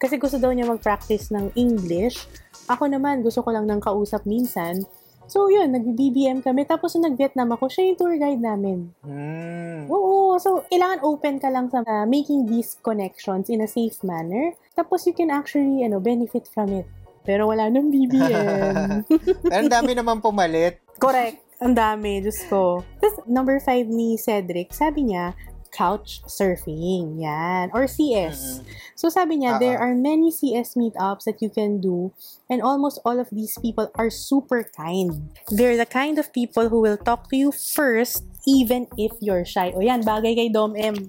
Kasi 0.00 0.16
gusto 0.16 0.40
daw 0.40 0.48
niya 0.56 0.64
mag-practice 0.64 1.28
ng 1.28 1.52
English. 1.60 2.24
Ako 2.72 2.88
naman, 2.88 3.20
gusto 3.20 3.44
ko 3.44 3.52
lang 3.52 3.68
ng 3.68 3.84
kausap 3.84 4.24
minsan. 4.24 4.80
So, 5.28 5.52
yun, 5.52 5.76
nag-BBM 5.76 6.40
kami. 6.40 6.64
Tapos, 6.64 6.96
nung 6.96 7.12
nag-Vietnam 7.12 7.52
ako, 7.52 7.68
siya 7.68 7.92
yung 7.92 7.98
tour 8.00 8.16
guide 8.16 8.40
namin. 8.40 8.88
Hmm. 9.04 9.84
Oo, 9.90 10.38
so 10.38 10.62
kailangan 10.70 11.02
open 11.02 11.42
ka 11.42 11.50
lang 11.50 11.66
sa 11.66 11.82
uh, 11.82 12.06
making 12.06 12.46
these 12.46 12.78
connections 12.86 13.50
in 13.50 13.58
a 13.58 13.66
safe 13.66 13.98
manner. 14.06 14.54
Tapos 14.78 15.02
you 15.02 15.10
can 15.10 15.28
actually 15.28 15.82
ano 15.82 15.98
benefit 15.98 16.46
from 16.46 16.70
it. 16.70 16.86
Pero 17.30 17.46
wala 17.46 17.70
nang 17.70 17.94
BBM. 17.94 19.06
Pero 19.46 19.54
ang 19.54 19.70
dami 19.70 19.94
naman 19.94 20.18
pumalit. 20.18 20.82
Correct. 20.98 21.38
Ang 21.62 21.78
dami, 21.78 22.18
Diyos 22.18 22.42
ko. 22.50 22.82
Tapos, 22.98 23.22
number 23.30 23.62
five 23.62 23.86
ni 23.86 24.18
Cedric, 24.18 24.74
sabi 24.74 25.14
niya, 25.14 25.38
couch 25.70 26.26
surfing. 26.26 27.22
Yan. 27.22 27.70
Or 27.70 27.86
CS. 27.86 28.58
Mm-mm. 28.58 28.66
So, 28.98 29.06
sabi 29.14 29.38
niya, 29.38 29.56
Oo. 29.56 29.60
there 29.62 29.78
are 29.78 29.94
many 29.94 30.34
CS 30.34 30.74
meetups 30.74 31.30
that 31.30 31.38
you 31.38 31.46
can 31.46 31.78
do 31.78 32.10
and 32.50 32.58
almost 32.58 32.98
all 33.06 33.22
of 33.22 33.30
these 33.30 33.54
people 33.62 33.86
are 33.94 34.10
super 34.10 34.66
kind. 34.66 35.30
They're 35.54 35.78
the 35.78 35.86
kind 35.86 36.18
of 36.18 36.34
people 36.34 36.66
who 36.66 36.82
will 36.82 36.98
talk 36.98 37.30
to 37.30 37.36
you 37.38 37.54
first 37.54 38.26
even 38.42 38.90
if 38.98 39.14
you're 39.22 39.46
shy. 39.46 39.70
O 39.70 39.78
yan, 39.78 40.02
bagay 40.02 40.34
kay 40.34 40.48
Dom 40.50 40.74
M. 40.74 41.06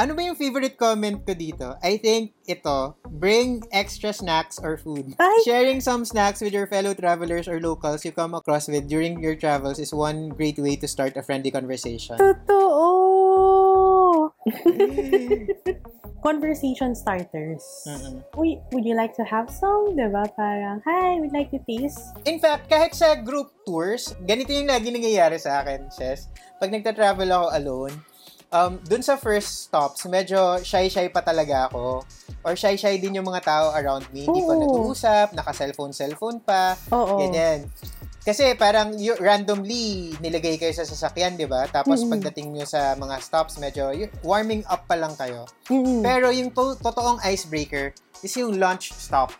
Ano 0.00 0.16
ba 0.16 0.24
yung 0.24 0.32
favorite 0.32 0.80
comment 0.80 1.20
ko 1.28 1.36
dito? 1.36 1.76
I 1.84 2.00
think 2.00 2.32
ito, 2.48 2.96
bring 3.20 3.60
extra 3.68 4.16
snacks 4.16 4.56
or 4.56 4.80
food. 4.80 5.12
Ay! 5.20 5.44
Sharing 5.44 5.84
some 5.84 6.08
snacks 6.08 6.40
with 6.40 6.56
your 6.56 6.64
fellow 6.64 6.96
travelers 6.96 7.44
or 7.44 7.60
locals 7.60 8.00
you 8.00 8.16
come 8.16 8.32
across 8.32 8.64
with 8.64 8.88
during 8.88 9.20
your 9.20 9.36
travels 9.36 9.76
is 9.76 9.92
one 9.92 10.32
great 10.32 10.56
way 10.56 10.80
to 10.80 10.88
start 10.88 11.20
a 11.20 11.22
friendly 11.22 11.52
conversation. 11.52 12.16
Totoo! 12.16 12.72
Conversation 16.24 16.96
starters. 16.96 17.60
Mm-mm. 17.84 18.24
Uy, 18.40 18.56
would 18.72 18.88
you 18.88 18.96
like 18.96 19.12
to 19.20 19.24
have 19.28 19.52
some? 19.52 20.00
Diba? 20.00 20.24
Parang, 20.32 20.80
hi, 20.80 21.20
we'd 21.20 21.36
like 21.36 21.52
to 21.52 21.60
taste. 21.68 22.00
In 22.24 22.40
fact, 22.40 22.72
kahit 22.72 22.96
sa 22.96 23.20
group 23.20 23.52
tours, 23.68 24.16
ganito 24.24 24.48
yung 24.48 24.72
lagi 24.72 24.88
nangyayari 24.88 25.36
sa 25.36 25.60
akin, 25.60 25.92
Ses. 25.92 26.32
Pag 26.56 26.72
nagta-travel 26.72 27.28
ako 27.28 27.46
alone, 27.52 27.92
um, 28.50 28.78
dun 28.82 29.02
sa 29.02 29.16
first 29.16 29.66
stops, 29.66 30.04
medyo 30.06 30.58
shy-shy 30.60 31.08
pa 31.08 31.22
talaga 31.22 31.70
ako. 31.70 32.02
Or 32.40 32.54
shy-shy 32.54 32.98
din 32.98 33.16
yung 33.16 33.26
mga 33.26 33.42
tao 33.42 33.66
around 33.72 34.06
me. 34.10 34.24
Hindi 34.24 34.42
pa 34.42 34.54
Oo. 34.54 34.62
nag-uusap, 34.62 35.26
naka-cellphone-cellphone 35.34 36.40
pa, 36.40 36.74
Oo. 36.90 37.18
ganyan. 37.18 37.68
Kasi 38.20 38.52
parang 38.52 38.92
y- 38.94 39.16
randomly 39.16 40.12
nilagay 40.20 40.60
kayo 40.60 40.72
sa 40.72 40.84
sasakyan, 40.84 41.40
di 41.40 41.48
ba? 41.48 41.64
Tapos 41.66 42.04
Mm-mm. 42.04 42.12
pagdating 42.12 42.52
nyo 42.52 42.68
sa 42.68 42.92
mga 42.92 43.16
stops, 43.16 43.56
medyo 43.56 43.88
y- 43.90 44.12
warming 44.20 44.60
up 44.68 44.84
pa 44.84 44.94
lang 44.94 45.16
kayo. 45.16 45.48
Mm-mm. 45.72 46.04
Pero 46.04 46.28
yung 46.28 46.52
to- 46.52 46.76
totoong 46.76 47.16
icebreaker 47.24 47.96
is 48.20 48.36
yung 48.36 48.60
lunch 48.60 48.92
stop. 48.92 49.32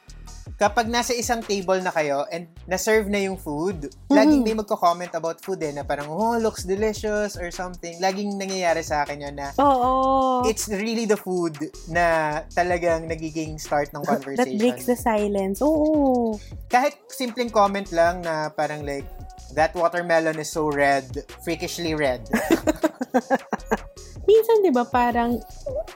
Kapag 0.57 0.90
nasa 0.90 1.14
isang 1.14 1.45
table 1.45 1.78
na 1.85 1.92
kayo 1.92 2.26
and 2.33 2.49
na-serve 2.66 3.07
na 3.07 3.21
yung 3.23 3.37
food, 3.37 3.92
laging 4.11 4.42
may 4.42 4.54
magko-comment 4.57 5.12
about 5.14 5.38
food 5.42 5.61
eh, 5.62 5.73
na 5.75 5.85
parang, 5.85 6.09
oh, 6.09 6.38
looks 6.38 6.64
delicious 6.64 7.37
or 7.37 7.52
something. 7.52 7.99
Laging 8.00 8.34
nangyayari 8.39 8.82
sa 8.82 9.04
akin 9.04 9.26
yun 9.28 9.36
na 9.36 9.52
Oo. 9.60 10.43
it's 10.49 10.71
really 10.71 11.04
the 11.04 11.19
food 11.19 11.56
na 11.93 12.41
talagang 12.54 13.06
nagiging 13.06 13.60
start 13.60 13.93
ng 13.93 14.02
that 14.02 14.23
conversation. 14.23 14.58
breaks 14.58 14.86
the 14.89 14.97
silence. 14.97 15.60
Oo. 15.60 16.39
Kahit 16.73 16.97
simpleng 17.13 17.52
comment 17.52 17.86
lang 17.93 18.25
na 18.25 18.49
parang 18.50 18.82
like, 18.86 19.06
that 19.54 19.75
watermelon 19.75 20.39
is 20.39 20.50
so 20.50 20.71
red, 20.71 21.04
freakishly 21.43 21.95
red. 21.95 22.23
Minsan, 24.30 24.62
di 24.62 24.71
ba, 24.71 24.86
parang 24.86 25.43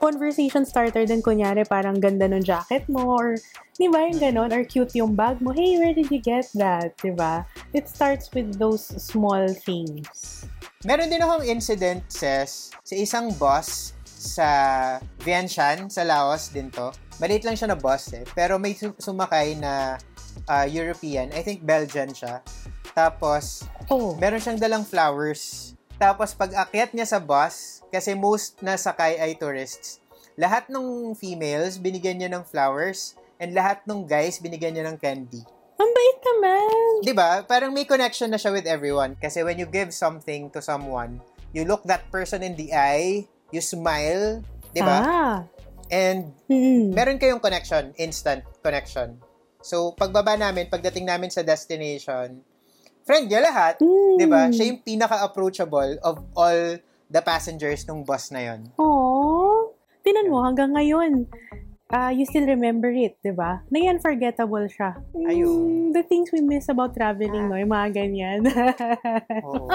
conversation 0.03 0.67
starter 0.67 1.07
din, 1.07 1.23
kunyari, 1.23 1.63
parang 1.63 2.03
ganda 2.03 2.27
ng 2.27 2.43
jacket 2.43 2.83
mo, 2.91 3.15
or, 3.15 3.39
di 3.79 3.87
ba, 3.87 4.11
yung 4.11 4.19
ganon, 4.19 4.51
or 4.51 4.67
cute 4.67 4.91
yung 4.99 5.15
bag 5.15 5.39
mo, 5.39 5.55
hey, 5.55 5.79
where 5.79 5.95
did 5.95 6.11
you 6.11 6.19
get 6.19 6.51
that, 6.59 6.99
di 6.99 7.15
ba? 7.15 7.47
It 7.71 7.87
starts 7.87 8.27
with 8.35 8.59
those 8.59 8.83
small 8.83 9.47
things. 9.55 10.43
Meron 10.83 11.15
din 11.15 11.23
akong 11.23 11.47
incident, 11.47 12.11
Ses, 12.11 12.75
sa 12.83 12.95
isang 12.99 13.31
bus 13.39 13.95
sa 14.03 14.49
Vientiane, 15.23 15.87
sa 15.87 16.03
Laos 16.03 16.51
din 16.51 16.73
to. 16.75 16.91
Maliit 17.23 17.47
lang 17.47 17.55
siya 17.55 17.71
na 17.71 17.79
bus 17.79 18.11
eh. 18.17 18.25
Pero 18.33 18.57
may 18.57 18.73
su- 18.73 18.97
sumakay 18.97 19.61
na 19.61 20.01
ah, 20.49 20.67
European. 20.67 21.31
I 21.31 21.45
think 21.45 21.63
Belgian 21.63 22.11
siya. 22.11 22.41
Tapos, 22.97 23.69
Oh. 23.93 24.17
meron 24.17 24.41
siyang 24.41 24.57
dalang 24.57 24.83
flowers. 24.83 25.74
Tapos, 26.05 26.37
pag 26.37 26.53
akyat 26.53 26.93
niya 26.93 27.09
sa 27.09 27.17
bus, 27.17 27.81
kasi 27.89 28.13
most 28.13 28.61
na 28.61 28.77
sakay 28.77 29.17
ay 29.17 29.41
tourists, 29.41 30.05
lahat 30.37 30.69
ng 30.69 31.17
females, 31.17 31.81
binigyan 31.81 32.21
niya 32.21 32.29
ng 32.29 32.45
flowers, 32.45 33.17
and 33.41 33.57
lahat 33.57 33.81
ng 33.89 34.05
guys, 34.05 34.37
binigyan 34.37 34.77
niya 34.77 34.85
ng 34.85 35.01
candy. 35.01 35.41
Ang 35.81 35.91
bait 35.97 36.19
naman. 36.21 36.85
'di 37.05 37.13
ba? 37.17 37.45
Parang 37.49 37.73
may 37.73 37.89
connection 37.89 38.29
na 38.33 38.41
siya 38.41 38.53
with 38.53 38.69
everyone 38.69 39.13
kasi 39.21 39.45
when 39.45 39.61
you 39.61 39.69
give 39.69 39.93
something 39.93 40.49
to 40.53 40.65
someone, 40.65 41.21
you 41.53 41.65
look 41.69 41.85
that 41.85 42.09
person 42.09 42.41
in 42.41 42.57
the 42.57 42.73
eye, 42.73 43.25
you 43.53 43.61
smile, 43.65 44.45
'di 44.73 44.83
ba? 44.85 44.99
Ah. 45.05 45.37
And 45.93 46.33
Mm. 46.49 46.97
meron 46.97 47.21
kayong 47.21 47.45
connection, 47.45 47.93
instant 48.01 48.45
connection. 48.65 49.21
So 49.61 49.93
pagbaba 49.97 50.37
namin, 50.37 50.69
pagdating 50.69 51.09
namin 51.09 51.33
sa 51.33 51.45
destination, 51.45 52.41
friend 53.05 53.29
niya 53.29 53.41
lahat, 53.41 53.79
Mm. 53.79 54.17
'di 54.17 54.27
ba? 54.27 54.43
Siya 54.49 54.65
yung 54.67 54.81
pinaka-approachable 54.81 56.01
of 56.01 56.25
all 56.33 56.61
the 57.07 57.23
passengers 57.23 57.85
nung 57.85 58.03
bus 58.03 58.29
na 58.29 58.41
'yon. 58.43 58.61
Aww. 58.75 59.71
Tinan 60.01 60.29
mo, 60.29 60.41
hanggang 60.41 60.73
ngayon, 60.73 61.29
ah 61.89 62.09
you 62.09 62.25
still 62.25 62.45
remember 62.45 62.89
it, 62.91 63.17
di 63.21 63.31
ba? 63.31 63.65
Na 63.69 63.79
unforgettable 63.87 64.65
siya. 64.67 64.97
Ayun. 65.15 65.49
Mm, 65.49 65.89
the 65.93 66.03
things 66.03 66.29
we 66.29 66.41
miss 66.41 66.69
about 66.69 66.93
traveling, 66.93 67.47
no? 67.47 67.57
Yung 67.57 67.71
mga 67.71 67.89
ganyan. 67.95 68.41
Oo. 69.47 69.69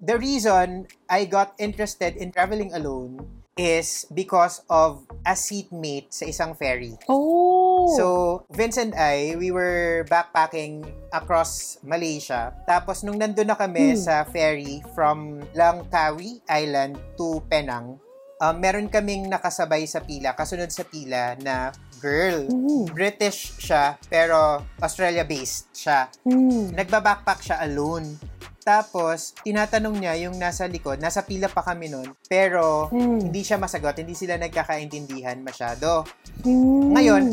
The 0.00 0.16
reason 0.16 0.88
I 1.06 1.24
got 1.24 1.52
interested 1.56 2.16
in 2.16 2.32
traveling 2.32 2.72
alone 2.72 3.20
is 3.54 4.08
because 4.08 4.64
of 4.66 5.04
a 5.22 5.36
seatmate 5.36 6.08
sa 6.08 6.24
isang 6.24 6.56
ferry. 6.56 6.96
oh! 7.06 7.69
So, 7.96 8.46
Vince 8.52 8.78
and 8.78 8.94
I, 8.94 9.34
we 9.38 9.50
were 9.50 10.06
backpacking 10.06 10.86
across 11.10 11.78
Malaysia. 11.82 12.54
Tapos, 12.68 13.02
nung 13.02 13.18
nandun 13.18 13.50
na 13.50 13.56
kami 13.58 13.94
Hmm. 13.94 14.00
sa 14.00 14.14
ferry 14.26 14.84
from 14.94 15.42
Langkawi 15.56 16.42
Island 16.46 16.98
to 17.18 17.42
Penang, 17.50 17.98
um, 18.40 18.54
meron 18.56 18.88
kaming 18.88 19.28
nakasabay 19.28 19.84
sa 19.84 20.00
pila, 20.00 20.32
kasunod 20.32 20.72
sa 20.72 20.82
pila 20.88 21.36
na 21.44 21.70
girl. 22.00 22.48
Mm. 22.48 22.88
British 22.96 23.52
siya, 23.60 24.00
pero 24.08 24.64
Australia-based 24.80 25.68
siya. 25.76 26.08
Mm. 26.24 26.72
Nagba-backpack 26.72 27.40
siya 27.44 27.60
alone. 27.60 28.16
Tapos, 28.60 29.32
tinatanong 29.42 29.96
niya 29.96 30.14
yung 30.28 30.36
nasa 30.36 30.68
likod, 30.68 31.00
nasa 31.00 31.24
pila 31.24 31.48
pa 31.48 31.64
kami 31.64 31.88
nun, 31.88 32.12
pero 32.28 32.88
Mm. 32.92 33.28
hindi 33.30 33.40
siya 33.42 33.56
masagot, 33.56 33.96
hindi 33.96 34.14
sila 34.14 34.36
nagkakaintindihan 34.36 35.40
masyado. 35.40 36.04
Mm. 36.44 36.92
Ngayon, 36.94 37.24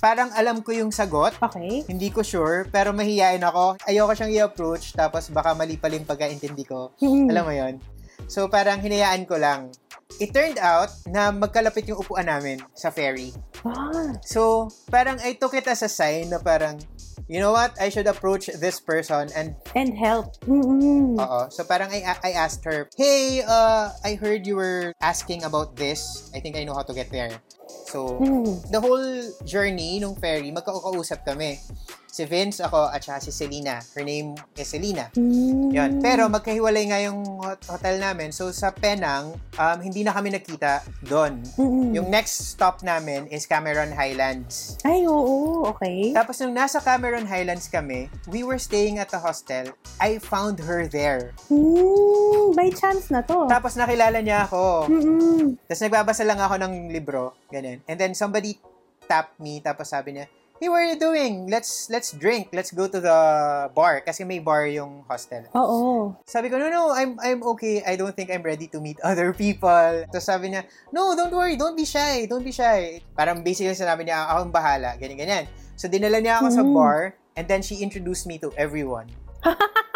Parang 0.00 0.32
alam 0.32 0.64
ko 0.64 0.72
yung 0.72 0.88
sagot, 0.88 1.36
Okay. 1.44 1.84
hindi 1.84 2.08
ko 2.08 2.24
sure, 2.24 2.64
pero 2.72 2.96
mahihain 2.96 3.44
ako. 3.44 3.76
Ayoko 3.84 4.16
siyang 4.16 4.32
i-approach, 4.32 4.96
tapos 4.96 5.28
baka 5.28 5.52
mali 5.52 5.76
pala 5.76 6.00
yung 6.00 6.08
pagkaintindi 6.08 6.64
ko. 6.64 6.96
Mm. 7.04 7.28
Alam 7.28 7.44
mo 7.44 7.52
yon 7.52 7.74
So, 8.24 8.48
parang 8.48 8.80
hinayaan 8.80 9.28
ko 9.28 9.36
lang. 9.36 9.68
It 10.18 10.34
turned 10.34 10.58
out 10.58 10.90
na 11.06 11.30
magkalapit 11.30 11.86
yung 11.86 12.02
upuan 12.02 12.26
namin 12.26 12.58
sa 12.74 12.90
ferry. 12.90 13.30
Ah. 13.62 14.16
So, 14.24 14.68
parang 14.90 15.20
I 15.22 15.36
took 15.36 15.54
it 15.54 15.68
as 15.68 15.84
a 15.84 15.88
sign 15.88 16.32
na 16.32 16.40
parang, 16.40 16.80
you 17.28 17.38
know 17.38 17.52
what, 17.52 17.76
I 17.78 17.88
should 17.88 18.08
approach 18.10 18.50
this 18.58 18.80
person 18.80 19.30
and 19.36 19.54
And 19.76 19.94
help. 19.94 20.34
Mm-mm. 20.44 21.14
Oo. 21.14 21.40
So 21.52 21.62
parang 21.62 21.92
I, 21.94 22.02
I 22.24 22.32
asked 22.34 22.64
her, 22.66 22.88
Hey, 22.98 23.44
uh, 23.46 23.94
I 24.02 24.18
heard 24.18 24.48
you 24.48 24.56
were 24.56 24.92
asking 25.00 25.44
about 25.44 25.76
this. 25.76 26.32
I 26.34 26.40
think 26.40 26.56
I 26.56 26.64
know 26.64 26.74
how 26.74 26.82
to 26.82 26.94
get 26.96 27.12
there. 27.12 27.30
So, 27.86 28.18
Mm. 28.18 28.70
the 28.70 28.80
whole 28.82 29.06
journey 29.46 29.98
nung 30.02 30.14
ferry, 30.18 30.50
magkakausap 30.50 31.22
kami. 31.22 31.58
Si 32.10 32.26
Vince, 32.26 32.58
ako, 32.66 32.90
at 32.90 33.06
saka 33.06 33.22
si 33.22 33.30
Selena. 33.30 33.78
Her 33.94 34.02
name 34.02 34.34
is 34.58 34.66
Selena. 34.66 35.14
Mm. 35.14 35.70
Yun. 35.70 35.90
Pero 36.02 36.26
magkahiwalay 36.26 36.90
nga 36.90 36.98
yung 36.98 37.22
hot- 37.38 37.70
hotel 37.70 38.02
namin. 38.02 38.34
So 38.34 38.50
sa 38.50 38.74
Penang, 38.74 39.38
um, 39.54 39.78
hindi 39.78 40.02
na 40.02 40.10
kami 40.10 40.34
nakita 40.34 40.82
doon. 41.06 41.38
Mm-mm. 41.54 41.94
Yung 41.94 42.10
next 42.10 42.50
stop 42.50 42.82
namin 42.82 43.30
is 43.30 43.46
Cameron 43.46 43.94
Highlands. 43.94 44.74
Ay, 44.82 45.06
oo, 45.06 45.70
okay. 45.70 46.10
Tapos 46.10 46.42
nung 46.42 46.50
nasa 46.50 46.82
Cameron 46.82 47.30
Highlands 47.30 47.70
kami, 47.70 48.10
we 48.26 48.42
were 48.42 48.58
staying 48.58 48.98
at 48.98 49.14
the 49.14 49.22
hostel. 49.22 49.70
I 50.02 50.18
found 50.18 50.58
her 50.66 50.90
there. 50.90 51.30
Mm, 51.46 52.58
by 52.58 52.74
chance 52.74 53.08
na 53.14 53.22
to. 53.22 53.46
Tapos 53.46 53.78
nakilala 53.78 54.18
niya 54.18 54.50
ako. 54.50 54.90
Mm-mm. 54.90 55.54
Tapos 55.70 55.80
nagbabasa 55.86 56.26
lang 56.26 56.42
ako 56.42 56.58
ng 56.58 56.74
libro, 56.90 57.38
ganun. 57.46 57.78
And 57.86 57.96
then 57.96 58.18
somebody 58.18 58.58
tapped 59.06 59.38
me, 59.38 59.62
tapos 59.62 59.90
sabi 59.90 60.18
niya, 60.18 60.26
Hey, 60.60 60.68
what 60.68 60.84
are 60.84 60.92
you 60.92 61.00
doing? 61.00 61.48
Let's 61.48 61.88
let's 61.88 62.12
drink. 62.12 62.52
Let's 62.52 62.68
go 62.68 62.84
to 62.84 63.00
the 63.00 63.18
bar. 63.72 64.04
Kasi 64.04 64.28
may 64.28 64.44
bar 64.44 64.68
yung 64.68 65.08
hostel. 65.08 65.48
Oo. 65.56 66.12
Sabi 66.28 66.52
ko, 66.52 66.60
no, 66.60 66.68
no, 66.68 66.92
I'm, 66.92 67.16
I'm 67.16 67.40
okay. 67.56 67.80
I 67.80 67.96
don't 67.96 68.12
think 68.12 68.28
I'm 68.28 68.44
ready 68.44 68.68
to 68.68 68.78
meet 68.78 69.00
other 69.10 69.32
people. 69.32 70.04
Tapos 70.12 70.28
sabi 70.28 70.52
niya, 70.52 70.68
no, 70.92 71.16
don't 71.16 71.32
worry. 71.32 71.56
Don't 71.56 71.72
be 71.80 71.88
shy. 71.88 72.28
Don't 72.28 72.44
be 72.44 72.52
shy. 72.52 73.00
Parang 73.16 73.40
basically 73.40 73.72
sinabi 73.72 74.04
niya, 74.04 74.28
ako 74.28 74.38
ang 74.46 74.52
bahala. 74.52 75.00
Ganyan, 75.00 75.16
ganyan. 75.24 75.44
So 75.80 75.88
dinala 75.88 76.20
niya 76.20 76.44
ako 76.44 76.52
sa 76.52 76.60
Mm. 76.60 76.76
bar 76.76 77.16
and 77.40 77.48
then 77.48 77.64
she 77.64 77.80
introduced 77.80 78.28
me 78.28 78.36
to 78.36 78.52
everyone. 78.60 79.08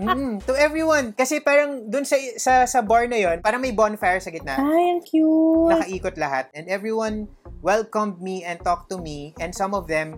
Mm, 0.00 0.40
to 0.48 0.56
everyone. 0.56 1.12
Kasi 1.12 1.44
parang 1.44 1.86
dun 1.86 2.08
sa, 2.08 2.16
sa, 2.40 2.64
sa 2.64 2.80
bar 2.80 3.04
na 3.06 3.20
yon 3.20 3.44
parang 3.44 3.60
may 3.60 3.72
bonfire 3.72 4.20
sa 4.20 4.32
gitna. 4.32 4.56
Ay, 4.56 4.96
ang 4.96 5.02
cute. 5.04 5.70
nakaikot 5.76 6.16
lahat. 6.16 6.48
And 6.56 6.66
everyone 6.72 7.28
welcomed 7.60 8.18
me 8.24 8.42
and 8.42 8.56
talked 8.64 8.88
to 8.90 8.98
me. 8.98 9.36
And 9.36 9.52
some 9.52 9.76
of 9.76 9.84
them, 9.86 10.16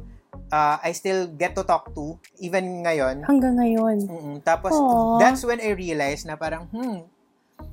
uh, 0.55 0.79
I 0.79 0.95
still 0.95 1.27
get 1.27 1.59
to 1.59 1.67
talk 1.67 1.91
to, 1.99 2.19
even 2.39 2.87
ngayon. 2.87 3.27
Hanggang 3.27 3.59
ngayon. 3.59 3.97
Mm-mm. 4.07 4.37
Tapos, 4.47 4.73
Aw. 4.73 5.19
that's 5.19 5.43
when 5.43 5.59
I 5.59 5.75
realized 5.75 6.31
na 6.31 6.39
parang, 6.39 6.71
hmm, 6.71 7.05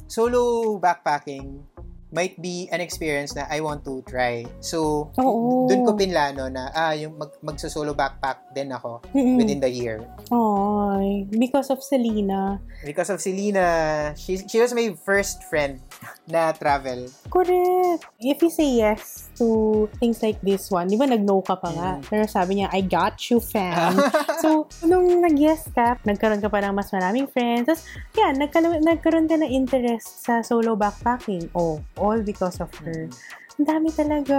solo 0.10 0.78
backpacking 0.82 1.62
might 2.10 2.38
be 2.42 2.66
an 2.74 2.82
experience 2.82 3.38
na 3.38 3.46
I 3.50 3.62
want 3.62 3.86
to 3.86 4.02
try. 4.10 4.46
So, 4.60 5.10
Oo. 5.18 5.70
dun 5.70 5.86
ko 5.86 5.94
pinlano 5.94 6.50
na, 6.50 6.74
ah, 6.74 6.94
yung 6.98 7.18
mag, 7.18 7.30
magsusolo 7.42 7.94
backpack 7.94 8.50
din 8.54 8.74
ako 8.74 9.02
Mm-mm. 9.14 9.38
within 9.38 9.62
the 9.62 9.70
year. 9.70 10.02
Ay, 10.34 11.30
because 11.30 11.70
of 11.70 11.86
Selena. 11.86 12.58
Because 12.82 13.14
of 13.14 13.22
Selena, 13.22 14.14
she, 14.18 14.42
she 14.50 14.58
was 14.58 14.74
my 14.74 14.90
first 15.06 15.46
friend 15.46 15.82
na 16.26 16.52
travel. 16.54 17.06
Correct. 17.30 18.10
If 18.18 18.42
you 18.42 18.50
say 18.50 18.82
yes 18.82 19.30
to 19.38 19.90
things 20.02 20.26
like 20.26 20.42
this 20.42 20.74
one, 20.74 20.90
di 20.90 20.98
ba 20.98 21.06
nag-no 21.06 21.46
ka 21.46 21.62
pa 21.62 21.70
nga? 21.70 21.90
Mm. 22.02 22.04
Pero 22.10 22.24
sabi 22.26 22.62
niya, 22.62 22.74
I 22.74 22.82
got 22.82 23.22
you, 23.30 23.38
fam. 23.38 24.02
so, 24.42 24.66
nung 24.82 25.22
nag-yes 25.22 25.70
ka, 25.78 26.02
nagkaroon 26.10 26.42
ka 26.42 26.50
pa 26.50 26.66
ng 26.66 26.74
mas 26.74 26.90
maraming 26.90 27.30
friends. 27.30 27.70
Tapos, 27.70 27.86
yan, 28.18 28.34
nagkaroon, 28.42 28.82
nagkaroon 28.82 29.30
ka 29.30 29.38
ng 29.38 29.52
interest 29.52 30.26
sa 30.26 30.42
solo 30.42 30.74
backpacking. 30.74 31.54
Oh, 31.54 31.78
all 32.00 32.22
because 32.22 32.60
of 32.62 32.74
her. 32.76 33.10
Mm-hmm. 33.10 33.49
Ang 33.60 33.68
dami 33.68 33.92
talaga. 33.92 34.38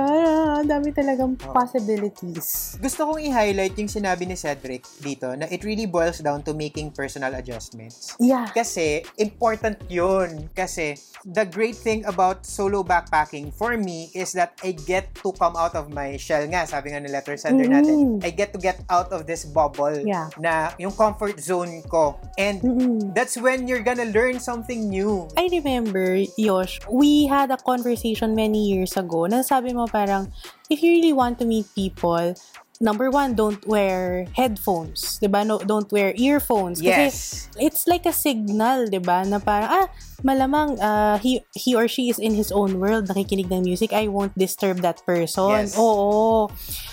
Ang 0.65 0.69
dami 0.73 0.89
talagang 0.97 1.37
Oo. 1.37 1.53
possibilities. 1.53 2.81
Gusto 2.81 3.05
kong 3.05 3.21
i-highlight 3.21 3.77
yung 3.77 3.93
sinabi 3.93 4.25
ni 4.25 4.33
Cedric 4.33 4.81
dito 4.97 5.29
na 5.37 5.45
it 5.53 5.61
really 5.61 5.85
boils 5.85 6.25
down 6.25 6.41
to 6.41 6.57
making 6.57 6.89
personal 6.89 7.37
adjustments. 7.37 8.17
Yeah. 8.17 8.49
Kasi, 8.49 9.05
important 9.21 9.77
yun. 9.93 10.49
Kasi, 10.57 10.97
the 11.29 11.45
great 11.45 11.77
thing 11.77 12.01
about 12.09 12.49
solo 12.49 12.81
backpacking 12.81 13.53
for 13.53 13.77
me 13.77 14.09
is 14.17 14.33
that 14.33 14.57
I 14.65 14.73
get 14.73 15.13
to 15.21 15.37
come 15.37 15.53
out 15.53 15.77
of 15.77 15.93
my 15.93 16.17
shell 16.17 16.49
nga. 16.49 16.65
Sabi 16.65 16.97
nga 16.97 17.05
ng 17.05 17.13
letter 17.13 17.37
sender 17.37 17.69
Mm. 17.69 17.75
natin. 17.77 17.97
I 18.25 18.33
get 18.33 18.57
to 18.57 18.61
get 18.61 18.81
out 18.89 19.13
of 19.13 19.29
this 19.29 19.45
bubble 19.45 20.01
Yeah. 20.01 20.33
na 20.41 20.73
yung 20.81 20.97
comfort 20.97 21.37
zone 21.37 21.85
ko. 21.93 22.17
And 22.41 22.65
Mm-mm. 22.65 23.13
that's 23.13 23.37
when 23.37 23.69
you're 23.69 23.85
gonna 23.85 24.09
learn 24.09 24.41
something 24.41 24.89
new. 24.89 25.29
I 25.37 25.53
remember, 25.53 26.25
Yosh, 26.41 26.81
we 26.89 27.29
had 27.29 27.53
a 27.53 27.61
conversation 27.61 28.33
many 28.33 28.65
years 28.65 28.97
ago 28.97 29.10
na 29.27 29.43
sabi 29.43 29.75
mo 29.75 29.87
parang, 29.87 30.31
if 30.71 30.83
you 30.83 30.91
really 30.95 31.15
want 31.15 31.39
to 31.39 31.47
meet 31.47 31.67
people, 31.75 32.35
number 32.81 33.13
one, 33.13 33.37
don't 33.37 33.61
wear 33.69 34.25
headphones, 34.33 35.21
'di 35.21 35.29
ba? 35.29 35.45
No, 35.45 35.61
don't 35.61 35.91
wear 35.93 36.17
earphones. 36.17 36.81
Kasi 36.81 37.13
Yes. 37.13 37.47
it's 37.61 37.85
like 37.85 38.09
a 38.09 38.15
signal, 38.15 38.89
'di 38.89 39.05
ba? 39.05 39.21
Na 39.29 39.37
parang, 39.37 39.69
ah, 39.85 39.87
malamang 40.25 40.81
uh, 40.81 41.21
he, 41.21 41.45
he 41.53 41.77
or 41.77 41.89
she 41.89 42.09
is 42.09 42.17
in 42.17 42.33
his 42.33 42.49
own 42.49 42.81
world, 42.81 43.09
nakikinig 43.09 43.53
ng 43.53 43.65
music, 43.65 43.93
I 43.93 44.09
won't 44.09 44.33
disturb 44.33 44.81
that 44.81 45.05
person. 45.05 45.69
Yes. 45.69 45.77
Oo. 45.77 46.49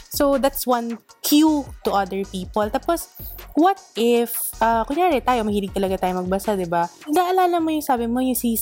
So, 0.08 0.40
that's 0.40 0.64
one 0.66 0.98
cue 1.22 1.68
to 1.84 1.90
other 1.92 2.24
people. 2.24 2.64
Tapos, 2.72 3.12
what 3.54 3.78
if, 4.00 4.34
uh, 4.64 4.82
kunyari 4.88 5.20
tayo, 5.22 5.44
mahilig 5.44 5.76
talaga 5.76 6.00
tayo 6.00 6.24
magbasa, 6.24 6.56
di 6.56 6.66
ba? 6.66 6.88
Naalala 7.12 7.60
mo 7.60 7.70
yung 7.70 7.84
sabi 7.86 8.08
mo, 8.08 8.24
yung 8.24 8.34
si 8.40 8.56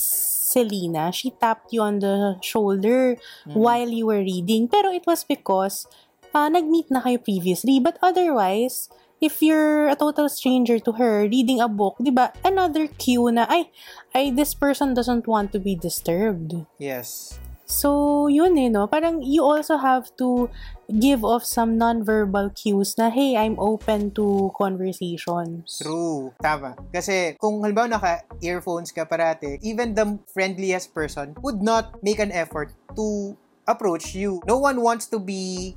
Selena, 0.55 1.11
she 1.11 1.35
tapped 1.35 1.75
you 1.75 1.83
on 1.83 1.99
the 1.99 2.39
shoulder 2.39 3.19
Mm. 3.43 3.59
while 3.59 3.91
you 3.91 4.07
were 4.07 4.23
reading. 4.23 4.71
Pero 4.71 4.95
it 4.95 5.03
was 5.03 5.27
because 5.27 5.83
uh, 6.31 6.47
nag-meet 6.47 6.87
na 6.87 7.03
kayo 7.03 7.19
previously. 7.19 7.83
But 7.83 7.99
otherwise, 7.99 8.87
if 9.19 9.43
you're 9.43 9.87
a 9.91 9.95
total 9.99 10.31
stranger 10.31 10.79
to 10.79 10.95
her 10.95 11.27
reading 11.27 11.59
a 11.59 11.67
book, 11.67 11.99
'di 11.99 12.11
ba? 12.11 12.31
Another 12.43 12.87
cue 12.87 13.27
na 13.31 13.43
ay 13.51 13.67
ay 14.15 14.31
this 14.31 14.55
person 14.55 14.95
doesn't 14.95 15.27
want 15.27 15.51
to 15.51 15.59
be 15.59 15.75
disturbed. 15.75 16.63
Yes. 16.79 17.35
So, 17.65 18.29
yun 18.29 18.57
eh, 18.57 18.69
no? 18.69 18.85
Parang 18.85 19.25
you 19.25 19.41
also 19.41 19.77
have 19.77 20.13
to 20.21 20.49
give 20.85 21.25
off 21.25 21.43
some 21.43 21.77
non-verbal 21.77 22.53
cues 22.53 22.93
na, 22.97 23.09
hey, 23.09 23.35
I'm 23.35 23.57
open 23.57 24.13
to 24.15 24.53
conversations. 24.53 25.81
True. 25.81 26.31
Tama. 26.37 26.77
Kasi 26.93 27.33
kung 27.41 27.65
halimbawa 27.65 27.97
naka-earphones 27.97 28.93
ka 28.93 29.09
parate, 29.09 29.57
even 29.65 29.97
the 29.97 30.21
friendliest 30.29 30.93
person 30.93 31.33
would 31.41 31.61
not 31.65 31.97
make 32.05 32.21
an 32.21 32.29
effort 32.29 32.69
to 32.93 33.33
approach 33.65 34.13
you. 34.13 34.45
No 34.45 34.61
one 34.61 34.81
wants 34.85 35.09
to 35.09 35.17
be 35.17 35.73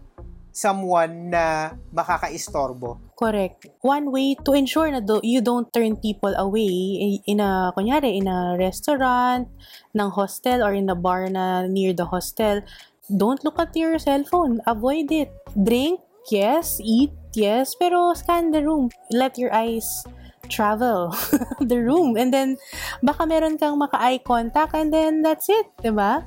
someone 0.52 1.30
na 1.30 1.74
makakaistorbo. 1.94 2.98
Correct. 3.18 3.66
One 3.82 4.10
way 4.10 4.34
to 4.46 4.54
ensure 4.54 4.90
na 4.90 5.00
do, 5.00 5.20
you 5.22 5.40
don't 5.40 5.66
turn 5.72 5.96
people 5.98 6.34
away 6.38 7.18
in 7.26 7.40
a, 7.40 7.72
kunyari, 7.74 8.18
in 8.18 8.28
a 8.28 8.56
restaurant, 8.58 9.48
ng 9.94 10.10
hostel, 10.10 10.62
or 10.62 10.74
in 10.74 10.86
the 10.86 10.94
bar 10.94 11.26
na 11.28 11.66
near 11.66 11.92
the 11.92 12.06
hostel, 12.06 12.62
don't 13.10 13.42
look 13.44 13.58
at 13.58 13.74
your 13.74 13.98
cell 13.98 14.22
phone. 14.24 14.60
Avoid 14.66 15.10
it. 15.10 15.30
Drink, 15.56 16.00
yes. 16.30 16.78
Eat, 16.82 17.10
yes. 17.34 17.74
Pero 17.74 18.14
scan 18.14 18.50
the 18.50 18.62
room. 18.62 18.90
Let 19.10 19.38
your 19.38 19.52
eyes 19.54 20.04
travel 20.48 21.14
the 21.60 21.78
room. 21.80 22.16
And 22.16 22.32
then, 22.32 22.56
baka 23.02 23.26
meron 23.26 23.58
kang 23.58 23.78
maka-eye 23.78 24.24
contact 24.24 24.74
and 24.74 24.92
then 24.92 25.22
that's 25.22 25.48
it. 25.48 25.68
'di 25.80 25.92
ba? 25.92 26.24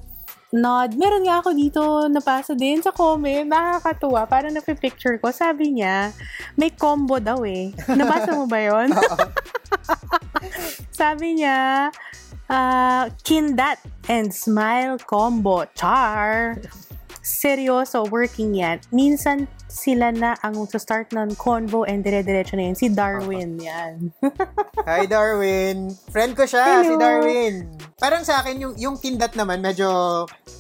Nod. 0.52 1.00
Meron 1.00 1.24
nga 1.24 1.40
ako 1.40 1.56
dito 1.56 1.82
napasa 2.12 2.52
din 2.52 2.84
sa 2.84 2.92
comment. 2.92 3.48
Nakakatuwa. 3.48 4.28
Parang 4.28 4.52
napipicture 4.52 5.16
ko. 5.16 5.32
Sabi 5.32 5.80
niya, 5.80 6.12
may 6.60 6.76
combo 6.76 7.24
daw 7.24 7.40
eh. 7.48 7.72
Nabasa 7.88 8.36
mo 8.36 8.46
ba 8.52 8.60
yon? 8.60 8.92
Sabi 11.02 11.40
niya, 11.40 11.90
ah, 12.52 13.08
kindat 13.24 13.80
and 14.12 14.36
smile 14.36 15.00
combo. 15.00 15.66
Char! 15.76 16.60
Seryoso, 17.22 18.10
working 18.10 18.58
yan. 18.58 18.82
Minsan 18.90 19.46
sila 19.72 20.12
na 20.12 20.36
ang 20.44 20.68
start 20.68 21.16
ng 21.16 21.40
convo 21.40 21.88
and 21.88 22.04
dire-diretso 22.04 22.60
na 22.60 22.68
yun. 22.68 22.76
Si 22.76 22.92
Darwin 22.92 23.56
yan. 23.56 24.12
Hi, 24.84 25.08
Darwin. 25.08 25.96
Friend 26.12 26.36
ko 26.36 26.44
siya, 26.44 26.84
si 26.84 26.92
Hello. 26.92 27.00
Darwin. 27.00 27.72
Parang 27.96 28.28
sa 28.28 28.44
akin, 28.44 28.60
yung, 28.60 28.74
yung 28.76 28.96
kindat 29.00 29.32
naman, 29.40 29.64
medyo 29.64 29.88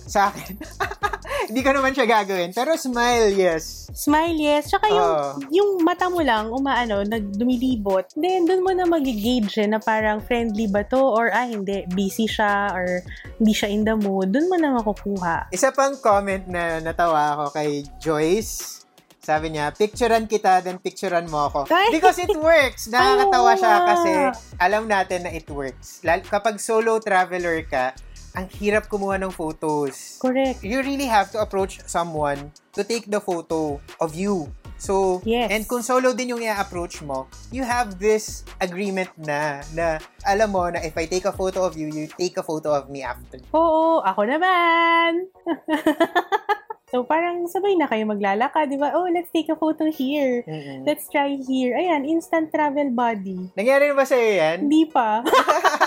sa 0.07 0.31
akin. 0.31 0.55
Hindi 1.51 1.61
ko 1.65 1.71
naman 1.75 1.91
siya 1.91 2.07
gagawin. 2.07 2.55
Pero 2.55 2.77
smile, 2.79 3.35
yes. 3.35 3.91
Smile, 3.91 4.37
yes. 4.39 4.71
Tsaka 4.71 4.87
yung, 4.87 5.11
Oo. 5.11 5.29
yung 5.51 5.69
mata 5.83 6.07
mo 6.07 6.23
lang, 6.23 6.47
umaano, 6.47 7.03
nagdumilibot. 7.03 8.15
Then, 8.15 8.47
dun 8.47 8.63
mo 8.63 8.71
na 8.71 8.87
mag-gauge 8.87 9.59
eh, 9.59 9.67
na 9.67 9.81
parang 9.81 10.23
friendly 10.23 10.71
ba 10.71 10.87
to 10.87 11.01
or 11.01 11.33
ah, 11.33 11.49
hindi, 11.49 11.83
busy 11.91 12.29
siya 12.29 12.71
or 12.71 13.03
hindi 13.41 13.51
siya 13.51 13.67
in 13.67 13.83
the 13.83 13.97
mood. 13.97 14.31
Dun 14.31 14.47
mo 14.47 14.55
na 14.55 14.79
makukuha. 14.79 15.51
Isa 15.51 15.73
pang 15.75 15.97
comment 15.99 16.45
na 16.47 16.79
natawa 16.79 17.35
ako 17.35 17.45
kay 17.57 17.83
Joyce. 17.99 18.80
Sabi 19.21 19.53
niya, 19.53 19.69
picturean 19.69 20.25
kita, 20.25 20.65
then 20.65 20.81
picturean 20.81 21.29
mo 21.29 21.45
ako. 21.45 21.69
Because 21.93 22.17
it 22.17 22.33
works. 22.33 22.89
Nakakatawa 22.89 23.53
siya 23.53 23.75
kasi 23.85 24.11
alam 24.57 24.89
natin 24.89 25.29
na 25.29 25.31
it 25.31 25.45
works. 25.45 26.01
Lal- 26.01 26.25
kapag 26.25 26.57
solo 26.57 26.97
traveler 26.97 27.61
ka, 27.69 27.93
ang 28.33 28.49
hirap 28.57 28.89
kumuha 28.89 29.21
ng 29.21 29.29
photos. 29.29 30.17
Correct. 30.17 30.65
You 30.65 30.81
really 30.81 31.05
have 31.05 31.29
to 31.35 31.39
approach 31.39 31.85
someone 31.85 32.49
to 32.73 32.81
take 32.81 33.05
the 33.05 33.21
photo 33.21 33.77
of 34.01 34.17
you. 34.17 34.49
So, 34.81 35.21
Yes. 35.21 35.53
and 35.53 35.69
kung 35.69 35.85
solo 35.85 36.17
din 36.17 36.33
yung 36.33 36.41
i-approach 36.41 37.05
mo, 37.05 37.29
you 37.53 37.61
have 37.61 38.01
this 38.01 38.41
agreement 38.57 39.13
na, 39.13 39.61
na 39.77 40.01
alam 40.25 40.49
mo 40.49 40.65
na 40.73 40.81
if 40.81 40.97
I 40.97 41.05
take 41.05 41.29
a 41.29 41.35
photo 41.35 41.61
of 41.61 41.77
you, 41.77 41.93
you 41.93 42.09
take 42.09 42.33
a 42.41 42.45
photo 42.45 42.73
of 42.73 42.89
me 42.89 43.05
after. 43.05 43.37
Oo, 43.53 44.01
ako 44.01 44.25
naman. 44.25 45.29
So, 46.91 47.07
parang 47.07 47.47
sabay 47.47 47.79
na 47.79 47.87
kayo 47.87 48.03
maglalakad, 48.03 48.67
di 48.67 48.75
ba? 48.75 48.91
Oh, 48.91 49.07
let's 49.07 49.31
take 49.31 49.47
a 49.47 49.55
photo 49.55 49.87
here. 49.87 50.43
Mm-mm. 50.43 50.83
Let's 50.83 51.07
try 51.07 51.39
here. 51.39 51.71
Ayan, 51.79 52.03
instant 52.03 52.51
travel 52.51 52.91
body. 52.91 53.55
Nangyari 53.55 53.87
na 53.87 53.95
ba 53.95 54.03
sa'yo 54.03 54.27
yan? 54.35 54.57
Hindi 54.67 54.83
pa. 54.91 55.23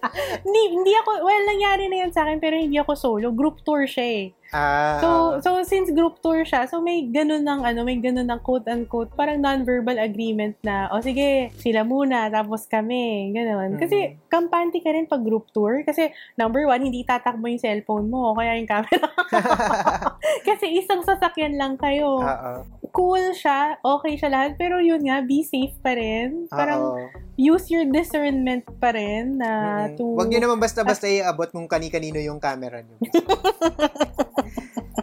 hindi, 0.46 0.62
hindi 0.72 0.92
ako, 0.96 1.10
well, 1.22 1.44
nangyari 1.46 1.86
na 1.88 2.06
yan 2.06 2.12
sa 2.12 2.24
akin, 2.24 2.38
pero 2.38 2.56
hindi 2.56 2.76
ako 2.78 2.92
solo. 2.94 3.30
Group 3.32 3.62
tour 3.62 3.84
siya 3.84 4.06
eh. 4.06 4.26
Ah, 4.52 5.00
So, 5.00 5.08
so 5.40 5.50
since 5.64 5.88
group 5.96 6.20
tour 6.20 6.44
siya, 6.44 6.68
so 6.68 6.84
may 6.84 7.08
ganun 7.08 7.40
ng 7.40 7.64
ano, 7.64 7.88
may 7.88 7.96
ganun 7.96 8.28
ng 8.28 8.40
quote-unquote, 8.44 9.16
parang 9.16 9.40
non-verbal 9.40 9.96
agreement 9.96 10.60
na, 10.60 10.92
o 10.92 11.00
sige, 11.00 11.48
sila 11.56 11.88
muna, 11.88 12.28
tapos 12.28 12.68
kami, 12.68 13.32
ganun. 13.32 13.80
Kasi, 13.80 14.20
kampante 14.28 14.84
ka 14.84 14.92
rin 14.92 15.08
pag 15.08 15.24
group 15.24 15.48
tour. 15.56 15.80
Kasi, 15.88 16.12
number 16.36 16.68
one, 16.68 16.84
hindi 16.84 17.00
tatakbo 17.00 17.48
yung 17.48 17.64
cellphone 17.64 18.12
mo, 18.12 18.32
o 18.32 18.36
kaya 18.36 18.60
yung 18.60 18.68
camera. 18.68 19.08
Kasi 20.48 20.68
isang 20.76 21.00
sasakyan 21.00 21.56
lang 21.56 21.80
kayo. 21.80 22.20
Oo. 22.20 22.52
Cool 22.92 23.32
siya, 23.32 23.80
okay 23.80 24.20
siya 24.20 24.28
lahat, 24.28 24.60
pero 24.60 24.84
yun 24.84 25.00
nga, 25.00 25.24
be 25.24 25.40
safe 25.40 25.72
pa 25.80 25.96
rin. 25.96 26.44
Parang, 26.52 26.92
Oo. 26.92 27.00
Use 27.34 27.68
your 27.68 27.84
discernment 27.86 28.62
pa 28.76 28.90
rin 28.90 29.36
na 29.36 29.50
Mm-mm. 29.84 29.96
to... 29.96 30.04
Huwag 30.14 30.28
niyo 30.28 30.40
naman 30.40 30.58
basta-basta 30.58 31.06
iabot 31.06 31.48
kung 31.48 31.64
kani-kanino 31.64 32.18
yung 32.18 32.36
camera 32.38 32.80
niyo. 32.80 32.96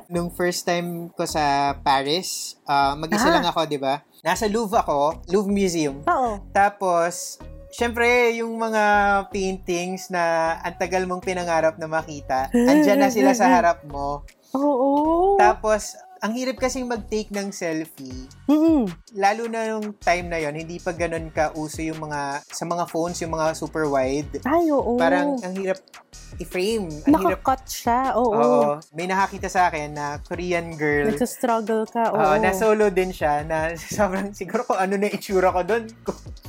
Nung 0.10 0.30
first 0.30 0.64
time 0.64 1.10
ko 1.12 1.24
sa 1.24 1.76
Paris, 1.78 2.58
ah, 2.64 2.94
mag-isa 2.94 3.30
Ah. 3.30 3.36
lang 3.36 3.46
ako, 3.46 3.66
di 3.66 3.78
ba? 3.78 4.02
Nasa 4.20 4.46
Louvre 4.46 4.82
ako, 4.82 5.22
Louvre 5.28 5.50
Museum. 5.50 6.02
Oo. 6.04 6.42
Tapos, 6.50 7.38
syempre, 7.70 8.34
yung 8.34 8.58
mga 8.58 8.84
paintings 9.30 10.10
na 10.10 10.58
ang 10.60 10.76
tagal 10.76 11.06
mong 11.06 11.22
pinangarap 11.22 11.78
na 11.78 11.86
makita, 11.86 12.50
andyan 12.52 13.00
na 13.00 13.10
sila 13.10 13.32
sa 13.32 13.46
harap 13.54 13.86
mo. 13.86 14.26
Oo. 14.52 15.38
Tapos, 15.38 15.94
ang 16.20 16.36
hirap 16.36 16.60
kasing 16.60 16.84
mag-take 16.84 17.32
ng 17.32 17.50
selfie. 17.56 18.28
Mm-mm. 18.52 18.92
Lalo 19.16 19.48
na 19.48 19.72
nung 19.72 19.96
time 19.96 20.28
na 20.28 20.40
yon 20.40 20.56
hindi 20.56 20.76
pa 20.78 20.92
ganun 20.92 21.32
ka-uso 21.32 21.80
yung 21.80 22.04
mga, 22.04 22.44
sa 22.44 22.68
mga 22.68 22.84
phones, 22.92 23.20
yung 23.24 23.32
mga 23.32 23.56
super 23.56 23.88
wide. 23.88 24.44
Ay, 24.44 24.68
oo. 24.72 25.00
Parang, 25.00 25.40
ang 25.40 25.56
hirap 25.56 25.80
i-frame. 26.38 26.92
Ang 27.08 27.14
hirap 27.24 27.40
Nakakat 27.40 27.64
siya, 27.72 28.00
oo. 28.20 28.36
Oo. 28.36 28.72
May 28.92 29.08
nakakita 29.08 29.48
sa 29.48 29.72
akin 29.72 29.96
na 29.96 30.20
Korean 30.20 30.76
girl. 30.76 31.08
Nagsastruggle 31.08 31.88
ka, 31.88 32.12
oo. 32.12 32.20
Oo, 32.20 32.36
na 32.36 32.52
solo 32.52 32.92
din 32.92 33.16
siya 33.16 33.48
na 33.48 33.72
sobrang 33.98 34.36
siguro 34.36 34.68
kung 34.68 34.80
ano 34.80 35.00
na 35.00 35.08
itsura 35.08 35.56
ko 35.56 35.64
doon. 35.64 35.88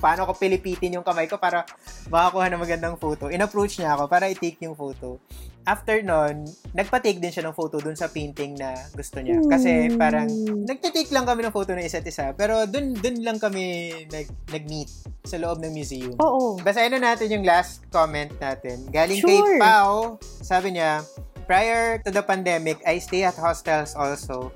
Paano 0.03 0.27
ko 0.27 0.35
pilipitin 0.35 0.99
yung 0.99 1.07
kamay 1.07 1.31
ko 1.31 1.39
para 1.39 1.63
makakuha 2.11 2.51
ng 2.51 2.61
magandang 2.61 2.97
photo. 2.99 3.31
In-approach 3.31 3.79
niya 3.79 3.95
ako 3.95 4.11
para 4.11 4.27
i-take 4.27 4.67
yung 4.67 4.75
photo. 4.75 5.23
After 5.65 6.01
nun, 6.01 6.45
nagpa-take 6.73 7.21
din 7.21 7.29
siya 7.29 7.45
ng 7.45 7.55
photo 7.55 7.77
doon 7.77 7.95
sa 7.95 8.09
painting 8.09 8.57
na 8.57 8.73
gusto 8.91 9.21
niya. 9.21 9.39
Kasi 9.45 9.89
Hmm. 9.89 9.97
parang 9.97 10.29
nagtitake 10.65 11.11
lang 11.11 11.25
kami 11.25 11.45
ng 11.45 11.53
photo 11.53 11.77
ng 11.77 11.85
isa't 11.85 12.03
isa. 12.03 12.33
Pero 12.33 12.65
doon 12.65 12.97
doon 12.97 13.17
lang 13.21 13.37
kami 13.37 13.65
nag, 14.09 14.27
nag-meet 14.49 14.89
sa 15.23 15.37
loob 15.37 15.61
ng 15.61 15.71
museum. 15.71 16.17
Oo. 16.17 16.57
Basahin 16.59 16.97
na 16.97 17.13
natin 17.13 17.29
yung 17.29 17.45
last 17.45 17.85
comment 17.89 18.33
natin. 18.39 18.89
Galing 18.89 19.21
kay 19.21 19.37
Sure. 19.37 19.59
Pao, 19.59 20.17
sabi 20.41 20.75
niya, 20.75 21.05
prior 21.45 22.01
to 22.01 22.09
the 22.09 22.23
pandemic, 22.23 22.81
I 22.83 22.97
stay 22.97 23.23
at 23.23 23.35
hostels 23.35 23.93
also. 23.93 24.49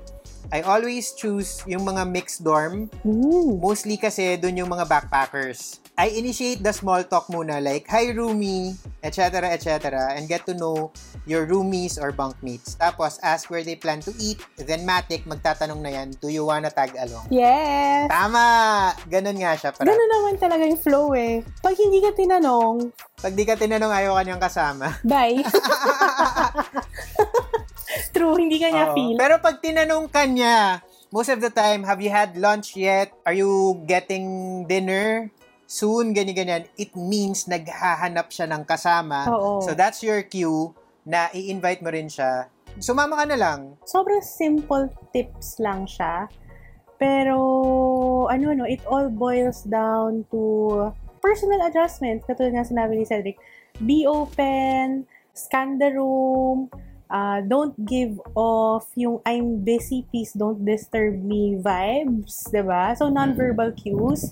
I 0.47 0.61
always 0.61 1.09
choose 1.11 1.65
yung 1.65 1.81
mga 1.83 2.05
mixed 2.05 2.39
dorm, 2.39 2.85
Ooh. 3.01 3.57
mostly 3.57 3.97
kasi 3.97 4.37
dun 4.37 4.53
yung 4.55 4.69
mga 4.69 4.85
backpackers. 4.85 5.81
I 5.95 6.11
initiate 6.11 6.59
the 6.59 6.75
small 6.75 7.07
talk 7.07 7.31
muna 7.31 7.63
like, 7.63 7.87
hi 7.87 8.11
roomie, 8.11 8.75
etc. 8.99 9.47
etc. 9.55 10.11
and 10.11 10.27
get 10.27 10.43
to 10.43 10.51
know 10.51 10.91
your 11.23 11.47
roomies 11.47 11.95
or 11.95 12.11
bunkmates. 12.11 12.75
Tapos, 12.75 13.15
ask 13.23 13.47
where 13.47 13.63
they 13.63 13.79
plan 13.79 14.03
to 14.03 14.11
eat. 14.19 14.43
Then, 14.59 14.83
Matic, 14.83 15.23
magtatanong 15.23 15.79
na 15.79 15.95
yan, 15.95 16.11
do 16.19 16.27
you 16.27 16.43
wanna 16.43 16.67
tag 16.67 16.91
along? 16.99 17.31
Yes! 17.31 18.11
Tama! 18.11 18.91
Ganun 19.07 19.39
nga 19.39 19.55
siya. 19.55 19.71
Para. 19.71 19.87
Ganun 19.87 20.09
naman 20.11 20.35
talaga 20.35 20.67
yung 20.67 20.83
flow 20.83 21.15
eh. 21.15 21.47
Pag 21.63 21.79
hindi 21.79 22.03
ka 22.03 22.11
tinanong, 22.11 22.91
Pag 23.15 23.31
di 23.31 23.47
ka 23.47 23.55
tinanong, 23.55 23.95
ayaw 23.95 24.19
ka 24.19 24.21
niyang 24.27 24.43
kasama. 24.43 24.99
bye. 25.07 25.39
True, 28.13 28.35
hindi 28.35 28.59
ka 28.59 28.67
niya 28.67 28.91
Oo. 28.91 28.93
feel. 28.93 29.15
Pero 29.15 29.39
pag 29.39 29.63
tinanong 29.63 30.11
ka 30.11 30.27
niya, 30.27 30.83
most 31.15 31.31
of 31.31 31.39
the 31.39 31.49
time, 31.49 31.87
have 31.87 32.03
you 32.03 32.11
had 32.11 32.35
lunch 32.35 32.75
yet? 32.75 33.15
Are 33.23 33.33
you 33.33 33.79
getting 33.87 34.67
dinner? 34.67 35.31
Soon, 35.65 36.13
ganyan-ganyan. 36.13 36.69
It 36.77 36.93
means 36.93 37.49
naghahanap 37.49 38.29
siya 38.29 38.45
ng 38.49 38.63
kasama. 38.69 39.25
Oo. 39.33 39.65
So 39.65 39.73
that's 39.73 40.05
your 40.05 40.21
cue 40.25 40.73
na 41.05 41.29
i-invite 41.33 41.81
mo 41.81 41.89
rin 41.89 42.09
siya. 42.09 42.49
Sumama 42.77 43.17
ka 43.17 43.25
na 43.29 43.37
lang. 43.37 43.59
Sobrang 43.85 44.21
simple 44.21 44.91
tips 45.15 45.57
lang 45.63 45.87
siya. 45.89 46.27
Pero, 46.95 47.37
ano, 48.27 48.55
no, 48.55 48.65
it 48.67 48.83
all 48.87 49.11
boils 49.11 49.63
down 49.67 50.23
to 50.31 50.41
personal 51.19 51.59
adjustment. 51.67 52.23
Katulad 52.23 52.55
nga 52.55 52.67
sinabi 52.67 52.99
ni 52.99 53.05
Cedric, 53.07 53.37
be 53.83 54.07
open, 54.07 55.03
scan 55.35 55.75
the 55.75 55.91
room, 55.91 56.71
uh, 57.11 57.43
don't 57.43 57.75
give 57.83 58.15
off 58.35 58.87
yung 58.95 59.19
I'm 59.27 59.63
busy, 59.63 60.07
please 60.07 60.31
don't 60.31 60.63
disturb 60.63 61.19
me 61.19 61.59
vibes, 61.59 62.47
ba? 62.51 62.95
So, 62.95 63.11
non-verbal 63.11 63.75
cues. 63.75 64.31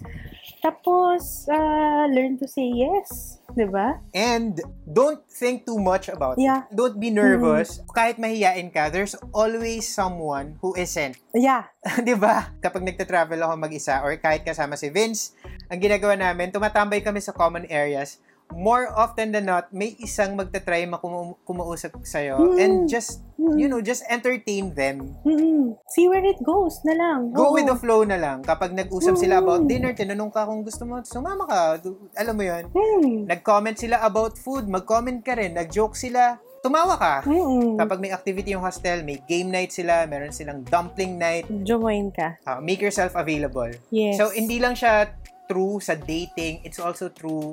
Tapos, 0.63 1.43
uh, 1.51 2.07
learn 2.07 2.39
to 2.39 2.47
say 2.47 2.63
yes, 2.71 3.35
'di 3.51 3.67
ba? 3.67 3.99
And 4.15 4.63
don't 4.87 5.19
think 5.27 5.67
too 5.67 5.75
much 5.75 6.07
about 6.07 6.39
it. 6.39 6.47
Yeah. 6.47 6.71
Don't 6.71 7.03
be 7.03 7.11
nervous. 7.11 7.83
Kahit 7.91 8.15
mahiyain 8.15 8.71
ka, 8.71 8.87
there's 8.87 9.11
always 9.35 9.83
someone 9.91 10.55
who 10.63 10.71
isn't. 10.79 11.19
Yeah. 11.35 11.67
'di 11.99 12.15
ba? 12.15 12.55
Kapag 12.63 12.79
nagta-travel 12.79 13.43
ako 13.43 13.59
mag-isa 13.59 13.99
or 14.07 14.15
kahit 14.15 14.47
kasama 14.47 14.79
si 14.79 14.87
Vince, 14.87 15.35
ang 15.67 15.83
ginagawa 15.83 16.15
namin, 16.15 16.47
tumatambay 16.55 17.03
kami 17.03 17.19
sa 17.19 17.35
common 17.35 17.67
areas. 17.67 18.23
More 18.53 18.87
often 18.87 19.29
than 19.29 19.45
not, 19.45 19.69
may 19.69 19.97
isang 19.97 20.33
magta-try 20.33 20.85
makumu- 20.85 21.35
kumausap 21.41 21.97
sa'yo 21.99 22.37
Mm. 22.37 22.55
and 22.55 22.73
just, 22.85 23.25
Mm. 23.35 23.57
you 23.57 23.67
know, 23.67 23.81
just 23.81 24.05
entertain 24.07 24.71
them. 24.71 25.17
Mm-mm. 25.21 25.73
See 25.89 26.05
where 26.05 26.21
it 26.21 26.39
goes 26.39 26.79
na 26.81 26.93
lang. 26.93 27.33
Go 27.33 27.49
Oo. 27.49 27.53
with 27.53 27.65
the 27.65 27.75
flow 27.75 28.01
na 28.01 28.15
lang. 28.15 28.41
Kapag 28.41 28.71
nag-usap 28.71 29.15
sila 29.15 29.37
Mm. 29.37 29.41
about 29.41 29.61
dinner, 29.65 29.91
tinanong 29.91 30.29
ka 30.29 30.45
kung 30.45 30.61
gusto 30.61 30.85
mo, 30.85 31.01
sumama 31.01 31.43
ka. 31.43 31.81
Alam 32.15 32.35
mo 32.35 32.43
yon 32.43 32.63
Hmm. 32.69 33.25
Nag-comment 33.25 33.75
sila 33.75 33.99
about 33.99 34.37
food, 34.37 34.65
mag-comment 34.65 35.19
ka 35.19 35.33
rin. 35.33 35.53
Nag-joke 35.53 35.93
sila, 35.93 36.37
tumawa 36.61 36.95
ka. 36.95 37.15
Mm-mm. 37.25 37.75
Kapag 37.75 37.99
may 37.99 38.09
activity 38.09 38.53
yung 38.53 38.63
hostel, 38.63 39.03
may 39.03 39.19
game 39.19 39.49
night 39.49 39.69
sila, 39.69 40.05
meron 40.05 40.31
silang 40.31 40.63
dumpling 40.63 41.17
night, 41.17 41.43
Join 41.61 42.07
ka. 42.09 42.39
uh, 42.45 42.59
make 42.59 42.79
yourself 42.79 43.11
available. 43.13 43.67
Yes. 43.89 44.15
So, 44.15 44.31
hindi 44.31 44.57
lang 44.57 44.73
siya 44.73 45.11
true 45.43 45.77
sa 45.77 45.93
dating, 45.93 46.63
it's 46.63 46.79
also 46.79 47.11
true 47.11 47.51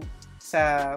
sa 0.50 0.94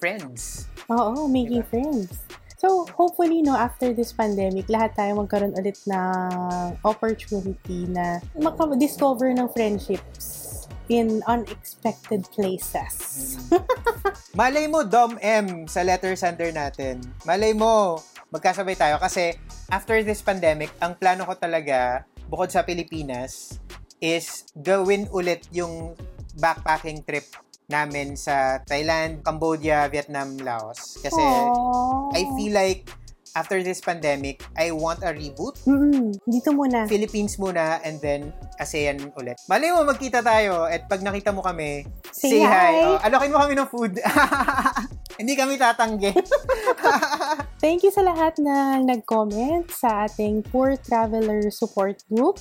friends. 0.00 0.68
Oo, 0.88 1.28
making 1.28 1.64
Diba? 1.66 1.70
friends. 1.72 2.08
So, 2.56 2.88
hopefully, 2.96 3.44
no, 3.44 3.52
after 3.52 3.92
this 3.92 4.16
pandemic, 4.16 4.72
lahat 4.72 4.96
tayo 4.96 5.20
magkaroon 5.20 5.52
ulit 5.60 5.76
ng 5.84 6.72
opportunity 6.88 7.84
na 7.92 8.24
maka-discover 8.32 9.36
ng 9.36 9.44
friendships 9.52 10.64
in 10.88 11.20
unexpected 11.28 12.24
places. 12.32 13.36
Malay 14.32 14.72
mo, 14.72 14.88
Dom 14.88 15.20
M, 15.20 15.68
sa 15.68 15.84
letter 15.84 16.16
sender 16.16 16.48
natin. 16.48 17.04
Malay 17.28 17.52
mo, 17.52 18.00
magkasabay 18.32 18.72
tayo. 18.72 18.96
Kasi, 18.96 19.36
after 19.68 20.00
this 20.00 20.24
pandemic, 20.24 20.72
ang 20.80 20.96
plano 20.96 21.28
ko 21.28 21.36
talaga, 21.36 22.08
bukod 22.32 22.48
sa 22.48 22.64
Pilipinas, 22.64 23.60
is 24.00 24.48
gawin 24.56 25.08
ulit 25.12 25.44
yung 25.52 25.92
backpacking 26.40 27.04
trip 27.04 27.24
namin 27.66 28.14
sa 28.14 28.62
Thailand, 28.62 29.22
Cambodia, 29.26 29.90
Vietnam, 29.90 30.38
Laos. 30.38 30.98
Kasi, 31.02 31.18
Aww. 31.18 32.14
I 32.14 32.22
feel 32.38 32.52
like, 32.54 32.86
after 33.36 33.60
this 33.60 33.84
pandemic, 33.84 34.40
I 34.56 34.72
want 34.72 35.04
a 35.04 35.12
reboot. 35.12 35.60
Mm-mm. 35.68 36.16
Dito 36.24 36.56
muna. 36.56 36.88
Philippines 36.88 37.36
muna 37.36 37.84
and 37.84 38.00
then 38.00 38.32
ASEAN 38.56 39.12
ulit. 39.12 39.36
Malay 39.52 39.76
mo, 39.76 39.84
magkita 39.84 40.24
tayo 40.24 40.64
at 40.64 40.88
pag 40.88 41.04
nakita 41.04 41.36
mo 41.36 41.44
kami, 41.44 41.84
Say 42.16 42.40
hi. 42.40 42.96
Oh, 42.96 42.96
alokin 43.04 43.28
mo 43.28 43.44
kami 43.44 43.54
ng 43.60 43.68
food. 43.68 43.92
Hindi 45.20 45.36
kami 45.36 45.60
tatanggi. 45.60 46.16
Thank 47.62 47.84
you 47.84 47.92
sa 47.92 48.00
lahat 48.00 48.40
na 48.40 48.80
nag-comment 48.80 49.68
sa 49.68 50.08
ating 50.08 50.48
Poor 50.48 50.80
Traveler 50.80 51.52
Support 51.52 52.08
Group. 52.08 52.40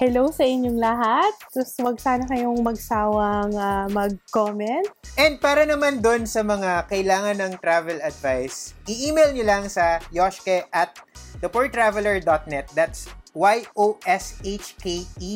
Hello 0.00 0.32
sa 0.32 0.46
inyong 0.46 0.80
lahat. 0.80 1.32
Tapos 1.52 1.76
wag 1.82 1.98
sana 2.00 2.24
kayong 2.24 2.64
magsawang 2.64 3.52
ah, 3.58 3.84
mag-comment. 3.92 4.88
And 5.20 5.36
para 5.36 5.68
naman 5.68 6.00
doon 6.00 6.24
sa 6.24 6.40
mga 6.40 6.88
kailangan 6.88 7.36
ng 7.36 7.52
travel 7.60 8.00
advice, 8.00 8.72
i-email 8.88 9.36
nyo 9.36 9.44
lang 9.44 9.64
sa 9.68 10.00
yoshke 10.08 10.64
at 10.72 10.96
thepoortraveler.net. 11.44 12.72
That's 12.72 13.10
Y-O-S-H-K-E 13.32 15.30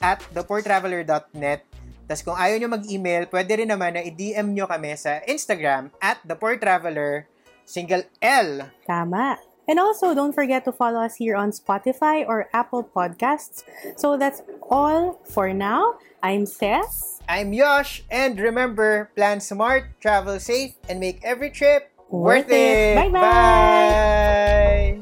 at 0.00 0.20
thepoortraveler.net. 0.32 1.60
Tapos 2.08 2.22
kung 2.26 2.38
ayaw 2.38 2.56
nyo 2.58 2.68
mag-email, 2.74 3.28
pwede 3.30 3.52
rin 3.62 3.70
naman 3.70 3.94
na 3.94 4.02
i-DM 4.02 4.50
nyo 4.50 4.66
kami 4.66 4.96
sa 4.96 5.22
Instagram 5.28 5.92
at 6.02 6.18
thepoortraveler, 6.26 7.28
single 7.68 8.02
L. 8.24 8.66
Tama. 8.88 9.49
And 9.70 9.78
also, 9.78 10.18
don't 10.18 10.34
forget 10.34 10.66
to 10.66 10.72
follow 10.74 10.98
us 10.98 11.14
here 11.14 11.36
on 11.38 11.54
Spotify 11.54 12.26
or 12.26 12.50
Apple 12.52 12.82
Podcasts. 12.82 13.62
So 13.94 14.18
that's 14.18 14.42
all 14.66 15.22
for 15.22 15.54
now. 15.54 15.94
I'm 16.26 16.44
Cess. 16.44 17.22
I'm 17.28 17.54
Yosh, 17.54 18.02
and 18.10 18.34
remember, 18.40 19.14
plan 19.14 19.38
smart, 19.38 19.94
travel 20.02 20.40
safe, 20.40 20.74
and 20.90 20.98
make 20.98 21.22
every 21.22 21.54
trip 21.54 21.86
Worth 22.10 22.50
it. 22.50 22.96
Bye-bye. 22.96 23.20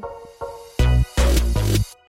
Bye. 0.01 0.09